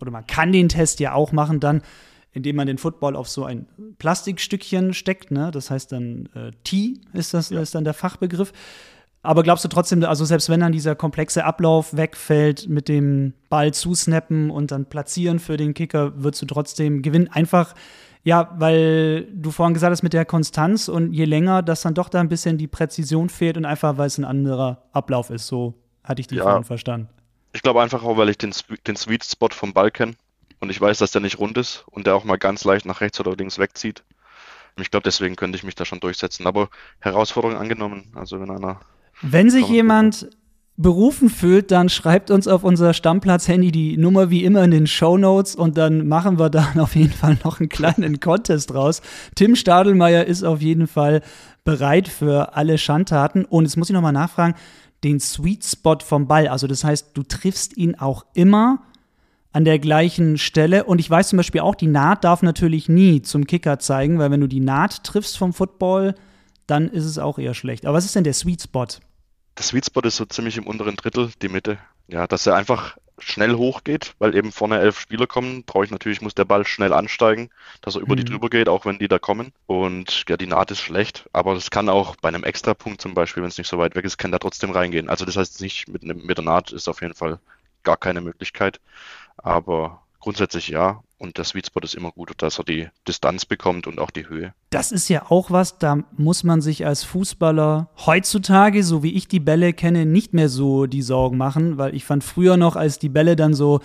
Oder 0.00 0.10
man 0.10 0.26
kann 0.26 0.52
den 0.52 0.68
Test 0.68 1.00
ja 1.00 1.14
auch 1.14 1.32
machen 1.32 1.60
dann, 1.60 1.82
indem 2.32 2.56
man 2.56 2.66
den 2.66 2.78
Football 2.78 3.16
auf 3.16 3.28
so 3.28 3.44
ein 3.44 3.66
Plastikstückchen 3.98 4.94
steckt. 4.94 5.30
Ne? 5.30 5.50
Das 5.50 5.70
heißt 5.70 5.92
dann 5.92 6.28
äh, 6.34 6.52
T 6.64 7.00
ist 7.12 7.34
das 7.34 7.50
ja. 7.50 7.60
ist 7.60 7.74
dann 7.74 7.84
der 7.84 7.94
Fachbegriff. 7.94 8.52
Aber 9.22 9.42
glaubst 9.42 9.64
du 9.64 9.68
trotzdem, 9.68 10.02
also 10.04 10.24
selbst 10.24 10.48
wenn 10.48 10.60
dann 10.60 10.72
dieser 10.72 10.94
komplexe 10.94 11.44
Ablauf 11.44 11.94
wegfällt 11.94 12.68
mit 12.68 12.88
dem 12.88 13.34
Ball 13.50 13.74
zusnappen 13.74 14.50
und 14.50 14.70
dann 14.70 14.86
platzieren 14.86 15.38
für 15.38 15.58
den 15.58 15.74
Kicker, 15.74 16.12
würdest 16.22 16.40
du 16.42 16.46
trotzdem 16.46 17.02
gewinnen? 17.02 17.28
Einfach, 17.28 17.74
ja, 18.24 18.54
weil 18.58 19.28
du 19.34 19.50
vorhin 19.50 19.74
gesagt 19.74 19.92
hast 19.92 20.02
mit 20.02 20.14
der 20.14 20.24
Konstanz 20.24 20.88
und 20.88 21.12
je 21.12 21.26
länger, 21.26 21.62
dass 21.62 21.82
dann 21.82 21.92
doch 21.92 22.08
da 22.08 22.20
ein 22.20 22.30
bisschen 22.30 22.56
die 22.56 22.66
Präzision 22.66 23.28
fehlt 23.28 23.58
und 23.58 23.66
einfach, 23.66 23.98
weil 23.98 24.06
es 24.06 24.16
ein 24.16 24.24
anderer 24.24 24.84
Ablauf 24.92 25.28
ist. 25.28 25.46
So 25.46 25.74
hatte 26.02 26.20
ich 26.20 26.26
die 26.26 26.36
ja. 26.36 26.44
vorhin 26.44 26.64
verstanden. 26.64 27.08
Ich 27.52 27.60
glaube 27.60 27.82
einfach 27.82 28.02
auch, 28.02 28.16
weil 28.16 28.30
ich 28.30 28.38
den, 28.38 28.54
den 28.86 28.96
Sweet 28.96 29.24
Spot 29.24 29.48
vom 29.50 29.74
Ball 29.74 29.90
kenne 29.90 30.14
und 30.60 30.70
ich 30.70 30.80
weiß, 30.80 30.98
dass 30.98 31.10
der 31.10 31.20
nicht 31.20 31.38
rund 31.38 31.58
ist 31.58 31.84
und 31.90 32.06
der 32.06 32.14
auch 32.14 32.24
mal 32.24 32.38
ganz 32.38 32.64
leicht 32.64 32.86
nach 32.86 33.02
rechts 33.02 33.20
oder 33.20 33.36
links 33.36 33.58
wegzieht. 33.58 34.02
Ich 34.76 34.90
glaube, 34.90 35.04
deswegen 35.04 35.36
könnte 35.36 35.58
ich 35.58 35.64
mich 35.64 35.74
da 35.74 35.84
schon 35.84 36.00
durchsetzen. 36.00 36.46
Aber 36.46 36.70
Herausforderung 37.00 37.56
angenommen. 37.56 38.12
Also 38.14 38.40
wenn 38.40 38.50
einer 38.50 38.80
wenn 39.22 39.50
sich 39.50 39.68
jemand 39.68 40.28
berufen 40.76 41.28
fühlt, 41.28 41.70
dann 41.70 41.90
schreibt 41.90 42.30
uns 42.30 42.48
auf 42.48 42.64
unser 42.64 42.94
Stammplatz-Handy 42.94 43.70
die 43.70 43.98
Nummer 43.98 44.30
wie 44.30 44.44
immer 44.44 44.64
in 44.64 44.70
den 44.70 44.86
Show 44.86 45.18
Notes 45.18 45.54
und 45.54 45.76
dann 45.76 46.08
machen 46.08 46.38
wir 46.38 46.48
da 46.48 46.72
auf 46.78 46.96
jeden 46.96 47.12
Fall 47.12 47.36
noch 47.44 47.60
einen 47.60 47.68
kleinen 47.68 48.18
Contest 48.20 48.74
raus. 48.74 49.02
Tim 49.34 49.56
Stadelmeier 49.56 50.24
ist 50.24 50.42
auf 50.42 50.62
jeden 50.62 50.86
Fall 50.86 51.20
bereit 51.64 52.08
für 52.08 52.56
alle 52.56 52.78
Schandtaten. 52.78 53.44
Und 53.44 53.64
jetzt 53.64 53.76
muss 53.76 53.90
ich 53.90 53.94
nochmal 53.94 54.12
nachfragen, 54.12 54.54
den 55.04 55.20
Sweet 55.20 55.64
Spot 55.64 55.98
vom 56.02 56.26
Ball, 56.26 56.48
also 56.48 56.66
das 56.66 56.84
heißt, 56.84 57.10
du 57.14 57.22
triffst 57.22 57.76
ihn 57.76 57.94
auch 57.96 58.24
immer 58.34 58.82
an 59.52 59.64
der 59.64 59.78
gleichen 59.78 60.38
Stelle. 60.38 60.84
Und 60.84 60.98
ich 60.98 61.10
weiß 61.10 61.28
zum 61.28 61.36
Beispiel 61.36 61.60
auch, 61.60 61.74
die 61.74 61.88
Naht 61.88 62.24
darf 62.24 62.42
natürlich 62.42 62.88
nie 62.88 63.20
zum 63.20 63.46
Kicker 63.46 63.78
zeigen, 63.78 64.18
weil 64.18 64.30
wenn 64.30 64.40
du 64.40 64.46
die 64.46 64.60
Naht 64.60 65.04
triffst 65.04 65.36
vom 65.36 65.52
Football, 65.52 66.14
dann 66.66 66.88
ist 66.88 67.04
es 67.04 67.18
auch 67.18 67.38
eher 67.38 67.54
schlecht. 67.54 67.84
Aber 67.84 67.96
was 67.98 68.04
ist 68.04 68.14
denn 68.14 68.24
der 68.24 68.34
Sweet 68.34 68.62
Spot? 68.62 68.86
Der 69.56 69.64
Sweet 69.64 69.86
Spot 69.86 70.00
ist 70.00 70.16
so 70.16 70.24
ziemlich 70.24 70.56
im 70.56 70.66
unteren 70.66 70.96
Drittel, 70.96 71.30
die 71.42 71.48
Mitte. 71.48 71.78
Ja, 72.08 72.26
dass 72.26 72.46
er 72.46 72.56
einfach 72.56 72.96
schnell 73.22 73.54
hochgeht, 73.54 74.14
weil 74.18 74.34
eben 74.34 74.50
vorne 74.52 74.80
elf 74.80 74.98
Spieler 74.98 75.26
kommen, 75.26 75.64
brauche 75.64 75.84
ich 75.84 75.90
natürlich, 75.90 76.22
muss 76.22 76.34
der 76.34 76.44
Ball 76.44 76.66
schnell 76.66 76.92
ansteigen, 76.92 77.50
dass 77.82 77.94
er 77.94 78.00
über 78.00 78.14
mhm. 78.14 78.18
die 78.18 78.24
drüber 78.24 78.48
geht, 78.48 78.68
auch 78.68 78.86
wenn 78.86 78.98
die 78.98 79.08
da 79.08 79.18
kommen. 79.18 79.52
Und 79.66 80.24
ja, 80.28 80.36
die 80.36 80.46
Naht 80.46 80.70
ist 80.70 80.80
schlecht, 80.80 81.28
aber 81.32 81.54
das 81.54 81.70
kann 81.70 81.88
auch 81.88 82.16
bei 82.16 82.28
einem 82.28 82.44
Extrapunkt 82.44 83.00
zum 83.00 83.14
Beispiel, 83.14 83.42
wenn 83.42 83.50
es 83.50 83.58
nicht 83.58 83.68
so 83.68 83.78
weit 83.78 83.94
weg 83.94 84.04
ist, 84.04 84.18
kann 84.18 84.32
da 84.32 84.38
trotzdem 84.38 84.70
reingehen. 84.70 85.08
Also 85.08 85.24
das 85.24 85.36
heißt 85.36 85.60
nicht, 85.60 85.88
mit, 85.88 86.02
mit 86.02 86.38
der 86.38 86.44
Naht 86.44 86.72
ist 86.72 86.88
auf 86.88 87.02
jeden 87.02 87.14
Fall 87.14 87.38
gar 87.82 87.96
keine 87.96 88.20
Möglichkeit. 88.20 88.80
Aber 89.36 90.02
grundsätzlich 90.20 90.68
ja. 90.68 91.02
Und 91.18 91.36
der 91.36 91.44
Sweet 91.44 91.66
Spot 91.66 91.80
ist 91.80 91.94
immer 91.94 92.12
gut, 92.12 92.32
dass 92.38 92.58
er 92.58 92.64
die 92.64 92.88
Distanz 93.06 93.44
bekommt 93.44 93.86
und 93.86 93.98
auch 93.98 94.10
die 94.10 94.26
Höhe. 94.26 94.54
Das 94.70 94.90
ist 94.90 95.08
ja 95.10 95.30
auch 95.30 95.50
was, 95.50 95.78
da 95.78 95.98
muss 96.16 96.44
man 96.44 96.62
sich 96.62 96.86
als 96.86 97.04
Fußballer 97.04 97.90
heutzutage, 98.06 98.82
so 98.82 99.02
wie 99.02 99.14
ich 99.14 99.28
die 99.28 99.40
Bälle 99.40 99.74
kenne, 99.74 100.06
nicht 100.06 100.32
mehr 100.32 100.48
so 100.48 100.86
die 100.86 101.02
Sorgen 101.02 101.36
machen, 101.36 101.76
weil 101.76 101.94
ich 101.94 102.06
fand 102.06 102.24
früher 102.24 102.56
noch, 102.56 102.76
als 102.76 102.98
die 102.98 103.10
Bälle 103.10 103.36
dann 103.36 103.52
so 103.52 103.80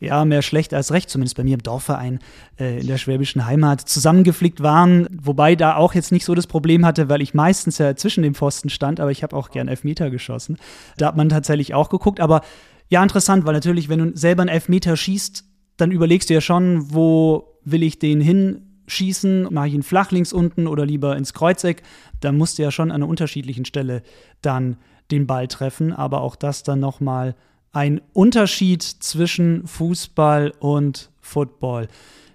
ja, 0.00 0.24
mehr 0.24 0.42
schlecht 0.42 0.74
als 0.74 0.92
recht, 0.92 1.08
zumindest 1.08 1.36
bei 1.36 1.44
mir 1.44 1.54
im 1.54 1.62
Dorfverein 1.62 2.18
äh, 2.58 2.80
in 2.80 2.86
der 2.86 2.98
schwäbischen 2.98 3.46
Heimat, 3.46 3.80
zusammengeflickt 3.80 4.62
waren. 4.62 5.08
Wobei 5.10 5.56
da 5.56 5.76
auch 5.76 5.94
jetzt 5.94 6.12
nicht 6.12 6.24
so 6.24 6.34
das 6.34 6.46
Problem 6.46 6.84
hatte, 6.84 7.08
weil 7.08 7.22
ich 7.22 7.34
meistens 7.34 7.78
ja 7.78 7.96
zwischen 7.96 8.22
dem 8.22 8.34
Pfosten 8.34 8.68
stand, 8.68 9.00
aber 9.00 9.10
ich 9.10 9.22
habe 9.22 9.34
auch 9.34 9.50
gern 9.50 9.68
Elfmeter 9.68 10.10
geschossen. 10.10 10.58
Da 10.98 11.06
hat 11.06 11.16
man 11.16 11.28
tatsächlich 11.28 11.74
auch 11.74 11.88
geguckt. 11.88 12.20
Aber 12.20 12.42
ja, 12.88 13.02
interessant, 13.02 13.46
weil 13.46 13.54
natürlich, 13.54 13.88
wenn 13.88 13.98
du 13.98 14.16
selber 14.16 14.42
einen 14.42 14.50
Elfmeter 14.50 14.96
schießt, 14.96 15.44
dann 15.76 15.90
überlegst 15.90 16.30
du 16.30 16.34
ja 16.34 16.40
schon, 16.40 16.92
wo 16.92 17.58
will 17.64 17.82
ich 17.82 17.98
den 17.98 18.20
hinschießen? 18.20 19.48
Mache 19.50 19.68
ich 19.68 19.74
ihn 19.74 19.82
flach 19.82 20.10
links 20.10 20.32
unten 20.32 20.66
oder 20.66 20.86
lieber 20.86 21.16
ins 21.16 21.34
Kreuzeck? 21.34 21.82
Da 22.20 22.32
musst 22.32 22.58
du 22.58 22.62
ja 22.62 22.70
schon 22.70 22.90
an 22.90 23.02
einer 23.02 23.08
unterschiedlichen 23.08 23.64
Stelle 23.64 24.02
dann 24.42 24.76
den 25.10 25.26
Ball 25.26 25.48
treffen. 25.48 25.92
Aber 25.92 26.22
auch 26.22 26.36
das 26.36 26.62
dann 26.62 26.80
nochmal 26.80 27.34
ein 27.72 28.00
Unterschied 28.12 28.82
zwischen 28.82 29.66
Fußball 29.66 30.52
und 30.60 31.10
Football. 31.20 31.88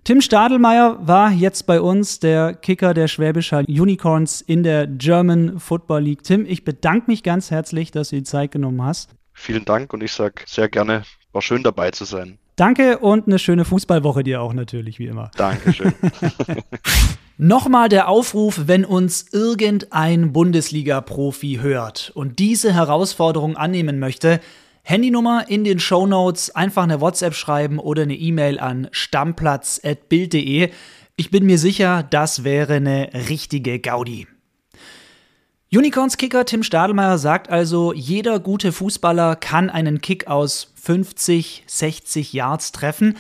Tim 0.03 0.21
Stadelmeier 0.21 0.99
war 1.01 1.31
jetzt 1.31 1.67
bei 1.67 1.79
uns 1.79 2.19
der 2.19 2.55
Kicker 2.55 2.95
der 2.95 3.07
Schwäbischer 3.07 3.59
Unicorns 3.67 4.41
in 4.41 4.63
der 4.63 4.87
German 4.87 5.59
Football 5.59 6.01
League. 6.01 6.23
Tim, 6.23 6.45
ich 6.47 6.63
bedanke 6.63 7.09
mich 7.09 7.21
ganz 7.21 7.51
herzlich, 7.51 7.91
dass 7.91 8.09
du 8.09 8.15
die 8.17 8.23
Zeit 8.23 8.51
genommen 8.51 8.83
hast. 8.83 9.11
Vielen 9.33 9.63
Dank 9.63 9.93
und 9.93 10.01
ich 10.01 10.11
sage 10.11 10.43
sehr 10.47 10.69
gerne, 10.69 11.03
war 11.31 11.41
schön 11.43 11.61
dabei 11.61 11.91
zu 11.91 12.05
sein. 12.05 12.39
Danke 12.61 12.99
und 12.99 13.25
eine 13.25 13.39
schöne 13.39 13.65
Fußballwoche 13.65 14.21
dir 14.21 14.39
auch 14.39 14.53
natürlich, 14.53 14.99
wie 14.99 15.07
immer. 15.07 15.31
Dankeschön. 15.35 15.95
Nochmal 17.39 17.89
der 17.89 18.07
Aufruf, 18.07 18.67
wenn 18.67 18.85
uns 18.85 19.25
irgendein 19.31 20.31
Bundesliga-Profi 20.31 21.57
hört 21.63 22.11
und 22.13 22.37
diese 22.37 22.71
Herausforderung 22.71 23.57
annehmen 23.57 23.97
möchte, 23.97 24.39
Handynummer 24.83 25.45
in 25.47 25.63
den 25.63 25.79
Show 25.79 26.05
Notes, 26.05 26.53
einfach 26.53 26.83
eine 26.83 27.01
WhatsApp 27.01 27.33
schreiben 27.33 27.79
oder 27.79 28.03
eine 28.03 28.13
E-Mail 28.13 28.59
an 28.59 28.89
stammplatz.bild.de. 28.91 30.69
Ich 31.15 31.31
bin 31.31 31.47
mir 31.47 31.57
sicher, 31.57 32.03
das 32.07 32.43
wäre 32.43 32.75
eine 32.75 33.09
richtige 33.27 33.79
Gaudi. 33.79 34.27
Unicorns-Kicker 35.73 36.43
Tim 36.43 36.63
Stadelmeier 36.63 37.17
sagt 37.17 37.49
also, 37.49 37.93
jeder 37.93 38.41
gute 38.41 38.73
Fußballer 38.73 39.37
kann 39.37 39.69
einen 39.69 40.01
Kick 40.01 40.27
aus 40.27 40.73
50, 40.75 41.63
60 41.65 42.33
Yards 42.33 42.73
treffen. 42.73 43.17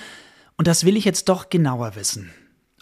Und 0.57 0.67
das 0.67 0.83
will 0.83 0.97
ich 0.97 1.05
jetzt 1.05 1.29
doch 1.29 1.49
genauer 1.49 1.95
wissen. 1.95 2.29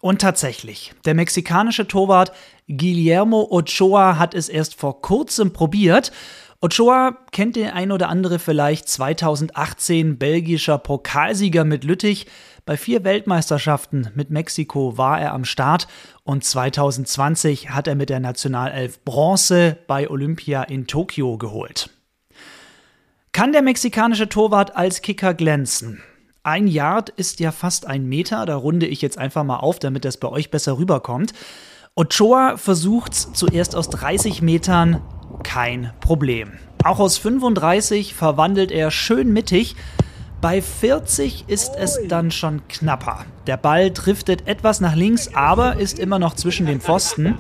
Und 0.02 0.22
tatsächlich, 0.22 0.96
der 1.06 1.14
mexikanische 1.14 1.88
Torwart 1.88 2.32
Guillermo 2.68 3.48
Ochoa 3.52 4.18
hat 4.18 4.34
es 4.34 4.50
erst 4.50 4.74
vor 4.74 5.04
kurzem 5.04 5.54
probiert. 5.54 6.12
Ochoa 6.62 7.20
kennt 7.32 7.56
der 7.56 7.76
ein 7.76 7.92
oder 7.92 8.10
andere 8.10 8.40
vielleicht 8.40 8.90
2018 8.90 10.18
belgischer 10.18 10.80
Pokalsieger 10.80 11.64
mit 11.64 11.84
Lüttich. 11.84 12.26
Bei 12.70 12.78
vier 12.78 13.04
Weltmeisterschaften 13.04 14.12
mit 14.14 14.30
Mexiko 14.30 14.96
war 14.96 15.20
er 15.20 15.34
am 15.34 15.44
Start 15.44 15.88
und 16.24 16.44
2020 16.44 17.72
hat 17.72 17.88
er 17.88 17.96
mit 17.96 18.12
der 18.12 18.20
Nationalelf 18.20 19.04
Bronze 19.04 19.76
bei 19.88 20.08
Olympia 20.08 20.62
in 20.62 20.86
Tokio 20.86 21.40
geholt. 21.40 21.90
Kann 23.32 23.54
der 23.54 23.64
mexikanische 23.64 24.30
Torwart 24.30 24.76
als 24.76 25.02
Kicker 25.02 25.34
glänzen? 25.34 26.04
Ein 26.44 26.68
Yard 26.68 27.10
ist 27.10 27.40
ja 27.40 27.52
fast 27.52 27.88
ein 27.88 28.06
Meter, 28.06 28.46
da 28.46 28.56
runde 28.56 28.86
ich 28.86 29.02
jetzt 29.02 29.18
einfach 29.18 29.44
mal 29.44 29.58
auf, 29.58 29.80
damit 29.80 30.06
das 30.06 30.18
bei 30.18 30.28
euch 30.28 30.52
besser 30.52 30.78
rüberkommt. 30.78 31.34
Ochoa 31.96 32.56
versucht 32.58 33.16
zuerst 33.16 33.76
aus 33.76 33.90
30 33.90 34.44
Metern, 34.44 35.02
kein 35.42 35.92
Problem. 36.02 36.52
Auch 36.84 37.00
aus 37.00 37.18
35 37.18 38.14
verwandelt 38.14 38.72
er 38.72 38.92
schön 38.92 39.34
mittig, 39.34 39.76
bei 40.42 40.62
40 40.62 41.46
ist 41.48 41.76
es 41.78 42.00
dann 42.08 42.32
schon 42.32 42.68
knapper. 42.68 43.26
Der 43.48 43.58
Ball 43.58 43.92
driftet 43.92 44.48
etwas 44.48 44.80
nach 44.80 44.96
links, 44.96 45.34
aber 45.34 45.78
ist 45.78 46.00
immer 46.00 46.20
noch 46.20 46.36
zwischen 46.36 46.66
den 46.66 46.80
Pfosten. 46.80 47.38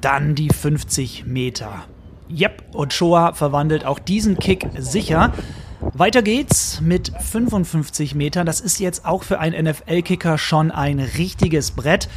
Dann 0.00 0.34
die 0.34 0.50
50 0.50 1.26
Meter. 1.26 1.84
Yep, 2.30 2.74
Ochoa 2.74 3.32
verwandelt 3.32 3.84
auch 3.84 3.98
diesen 3.98 4.38
Kick 4.38 4.68
sicher. 4.78 5.32
Weiter 5.80 6.22
geht's 6.22 6.80
mit 6.80 7.12
55 7.18 8.14
Metern. 8.14 8.46
Das 8.46 8.60
ist 8.60 8.78
jetzt 8.78 9.04
auch 9.04 9.22
für 9.22 9.38
einen 9.38 9.66
NFL-Kicker 9.66 10.36
schon 10.36 10.70
ein 10.70 11.00
richtiges 11.00 11.70
Brett. 11.70 12.08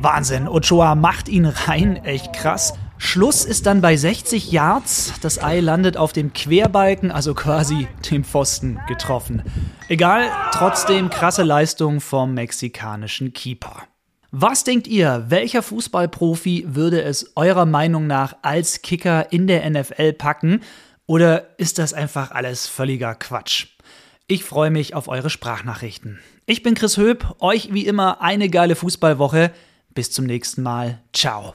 Wahnsinn, 0.00 0.48
Ochoa 0.48 0.94
macht 0.94 1.28
ihn 1.28 1.46
rein, 1.46 1.96
echt 1.96 2.32
krass. 2.32 2.74
Schluss 2.98 3.44
ist 3.44 3.66
dann 3.66 3.80
bei 3.80 3.96
60 3.96 4.50
Yards. 4.50 5.12
Das 5.20 5.42
Ei 5.42 5.60
landet 5.60 5.96
auf 5.96 6.12
dem 6.12 6.32
Querbalken, 6.32 7.10
also 7.10 7.34
quasi 7.34 7.88
dem 8.10 8.24
Pfosten 8.24 8.80
getroffen. 8.88 9.42
Egal, 9.88 10.30
trotzdem 10.52 11.10
krasse 11.10 11.42
Leistung 11.42 12.00
vom 12.00 12.34
mexikanischen 12.34 13.32
Keeper. 13.32 13.82
Was 14.30 14.64
denkt 14.64 14.88
ihr, 14.88 15.26
welcher 15.28 15.62
Fußballprofi 15.62 16.64
würde 16.68 17.02
es 17.02 17.36
eurer 17.36 17.66
Meinung 17.66 18.06
nach 18.06 18.34
als 18.42 18.82
Kicker 18.82 19.30
in 19.32 19.46
der 19.46 19.68
NFL 19.70 20.12
packen? 20.14 20.60
Oder 21.06 21.58
ist 21.58 21.78
das 21.78 21.92
einfach 21.92 22.30
alles 22.30 22.66
völliger 22.66 23.14
Quatsch? 23.14 23.66
Ich 24.26 24.42
freue 24.42 24.70
mich 24.70 24.94
auf 24.94 25.06
eure 25.08 25.30
Sprachnachrichten. 25.30 26.18
Ich 26.46 26.62
bin 26.62 26.74
Chris 26.74 26.96
Höp, 26.96 27.36
euch 27.38 27.72
wie 27.72 27.86
immer 27.86 28.22
eine 28.22 28.48
geile 28.48 28.74
Fußballwoche. 28.74 29.52
Bis 29.94 30.10
zum 30.10 30.24
nächsten 30.24 30.62
Mal. 30.62 31.00
Ciao. 31.12 31.54